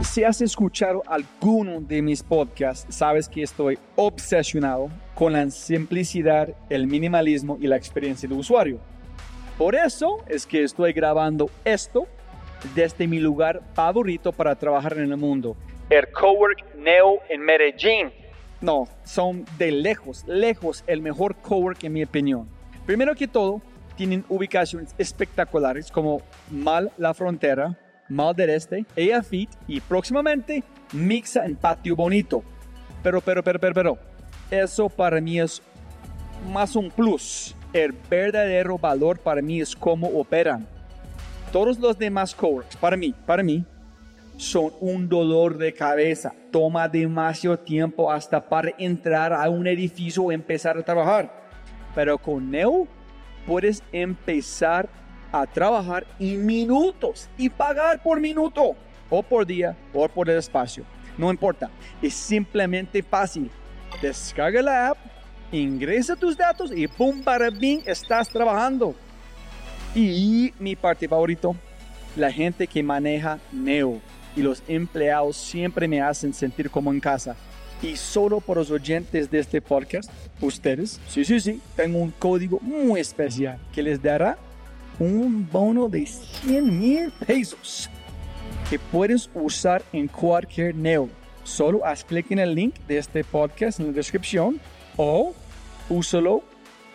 Si 0.01 0.23
has 0.23 0.41
escuchado 0.41 1.03
alguno 1.07 1.81
de 1.81 2.01
mis 2.01 2.23
podcasts, 2.23 2.87
sabes 2.95 3.29
que 3.29 3.43
estoy 3.43 3.79
obsesionado 3.97 4.89
con 5.15 5.33
la 5.33 5.51
simplicidad, 5.51 6.49
el 6.69 6.87
minimalismo 6.87 7.59
y 7.61 7.67
la 7.67 7.77
experiencia 7.77 8.29
de 8.29 8.35
usuario. 8.35 8.81
Por 9.59 9.75
eso 9.75 10.19
es 10.29 10.47
que 10.47 10.65
estoy 10.65 10.93
grabando 10.93 11.49
esto 11.65 12.07
desde 12.75 13.07
mi 13.07 13.21
lugar 13.21 13.63
favorito 13.75 14.33
para 14.33 14.55
trabajar 14.57 14.95
en 14.99 15.11
el 15.11 15.17
mundo, 15.17 15.57
el 15.91 16.11
Cowork 16.11 16.77
Neo 16.77 17.21
en 17.29 17.41
Medellín. 17.43 18.11
No, 18.61 18.89
son 19.05 19.45
de 19.59 19.71
lejos, 19.71 20.25
lejos 20.27 20.83
el 20.87 21.03
mejor 21.03 21.37
cowork 21.37 21.85
en 21.85 21.93
mi 21.93 22.03
opinión. 22.03 22.49
Primero 22.87 23.15
que 23.15 23.29
todo, 23.29 23.61
tienen 23.97 24.25
ubicaciones 24.29 24.95
espectaculares 24.99 25.91
como 25.91 26.23
Mal 26.51 26.91
La 26.97 27.15
Frontera, 27.15 27.79
Mal 28.09 28.35
del 28.35 28.51
Este, 28.51 28.87
Ella 28.97 29.23
Fit 29.23 29.51
y 29.69 29.81
próximamente 29.81 30.65
Mixa 30.93 31.45
en 31.45 31.57
Patio 31.57 31.95
Bonito. 31.95 32.43
Pero, 33.03 33.21
pero, 33.21 33.43
pero, 33.43 33.59
pero, 33.61 33.75
pero, 33.75 33.99
eso 34.51 34.89
para 34.89 35.21
mí 35.21 35.41
es 35.41 35.63
más 36.53 36.77
un 36.77 36.91
plus. 36.91 37.55
El 37.73 37.93
verdadero 37.93 38.79
valor 38.79 39.19
para 39.19 39.43
mí 39.43 39.61
es 39.61 39.75
cómo 39.75 40.09
operan. 40.09 40.67
Todos 41.53 41.79
los 41.79 41.99
demás 41.99 42.35
coworks, 42.35 42.77
para 42.77 42.97
mí, 42.97 43.15
para 43.27 43.43
mí, 43.43 43.65
son 44.37 44.73
un 44.81 45.09
dolor 45.09 45.57
de 45.57 45.73
cabeza. 45.73 46.33
Toma 46.51 46.89
demasiado 46.89 47.59
tiempo 47.59 48.11
hasta 48.11 48.41
para 48.41 48.71
entrar 48.79 49.33
a 49.33 49.49
un 49.49 49.67
edificio 49.67 50.25
o 50.25 50.33
empezar 50.33 50.77
a 50.77 50.83
trabajar. 50.83 51.33
Pero 51.95 52.19
con 52.19 52.51
Neo 52.51 52.89
puedes 53.47 53.83
empezar 53.93 54.89
a 55.33 55.47
trabajar 55.47 56.07
en 56.19 56.45
minutos 56.45 57.29
y 57.37 57.49
pagar 57.49 58.03
por 58.03 58.21
minuto 58.21 58.75
o 59.11 59.23
por 59.23 59.47
día 59.47 59.77
o 59.93 60.09
por 60.09 60.29
el 60.31 60.39
espacio. 60.39 60.85
No 61.17 61.31
importa, 61.31 61.71
es 62.03 62.15
simplemente 62.15 63.03
fácil. 63.03 63.51
Descarga 64.01 64.61
la 64.63 64.89
app, 64.89 64.99
ingresa 65.53 66.17
tus 66.17 66.37
datos 66.37 66.71
y 66.75 66.87
¡pum! 66.87 67.23
para 67.23 67.51
bien 67.51 67.83
estás 67.87 68.29
trabajando. 68.29 68.95
Y 69.95 70.53
mi 70.59 70.75
parte 70.77 71.09
favorito, 71.09 71.55
la 72.17 72.31
gente 72.31 72.67
que 72.67 72.83
maneja 72.83 73.39
Neo 73.53 74.01
y 74.37 74.43
los 74.43 74.63
empleados 74.67 75.37
siempre 75.37 75.87
me 75.87 76.01
hacen 76.01 76.35
sentir 76.35 76.71
como 76.71 76.93
en 76.93 77.01
casa. 77.01 77.37
Y 77.83 77.97
solo 77.97 78.41
por 78.41 78.57
los 78.57 78.71
oyentes 78.71 79.31
de 79.31 79.39
este 79.41 79.61
podcast, 79.61 80.11
ustedes, 80.41 81.01
sí, 81.09 81.25
sí, 81.25 81.39
sí, 81.41 81.61
tengo 81.77 81.99
un 81.99 82.11
código 82.13 82.59
muy 82.61 83.01
especial 83.01 83.59
que 83.73 83.83
les 83.83 84.03
dará 84.03 84.39
un 84.99 85.49
bono 85.51 85.89
de 85.89 86.07
100 86.07 86.81
mil 86.81 87.13
pesos 87.27 87.91
que 88.71 88.79
puedes 88.79 89.29
usar 89.35 89.83
en 89.93 90.09
cualquier 90.09 90.75
Neo. 90.75 91.09
Solo 91.45 91.85
haz 91.85 92.05
clic 92.05 92.31
en 92.31 92.39
el 92.39 92.55
link 92.55 92.75
de 92.89 92.99
este 92.99 93.23
podcast 93.23 93.79
en 93.79 93.89
la 93.89 93.93
descripción 93.93 94.61
o 94.97 95.35
úsalo 95.89 96.43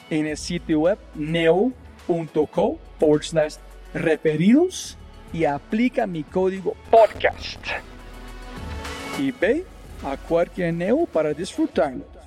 en 0.10 0.26
el 0.26 0.38
sitio 0.38 0.82
web 0.82 0.98
neo.co 1.16 2.80
forward 3.00 3.24
slash 3.24 3.56
referidos 3.94 4.98
y 5.32 5.46
aplica 5.46 6.08
mi 6.08 6.24
código 6.24 6.76
podcast. 6.90 7.60
Y 9.20 9.32
ve 9.32 9.66
a 10.04 10.18
cualquier 10.18 10.74
Neo 10.74 11.06
para 11.06 11.34
disfrutarlo. 11.34 12.19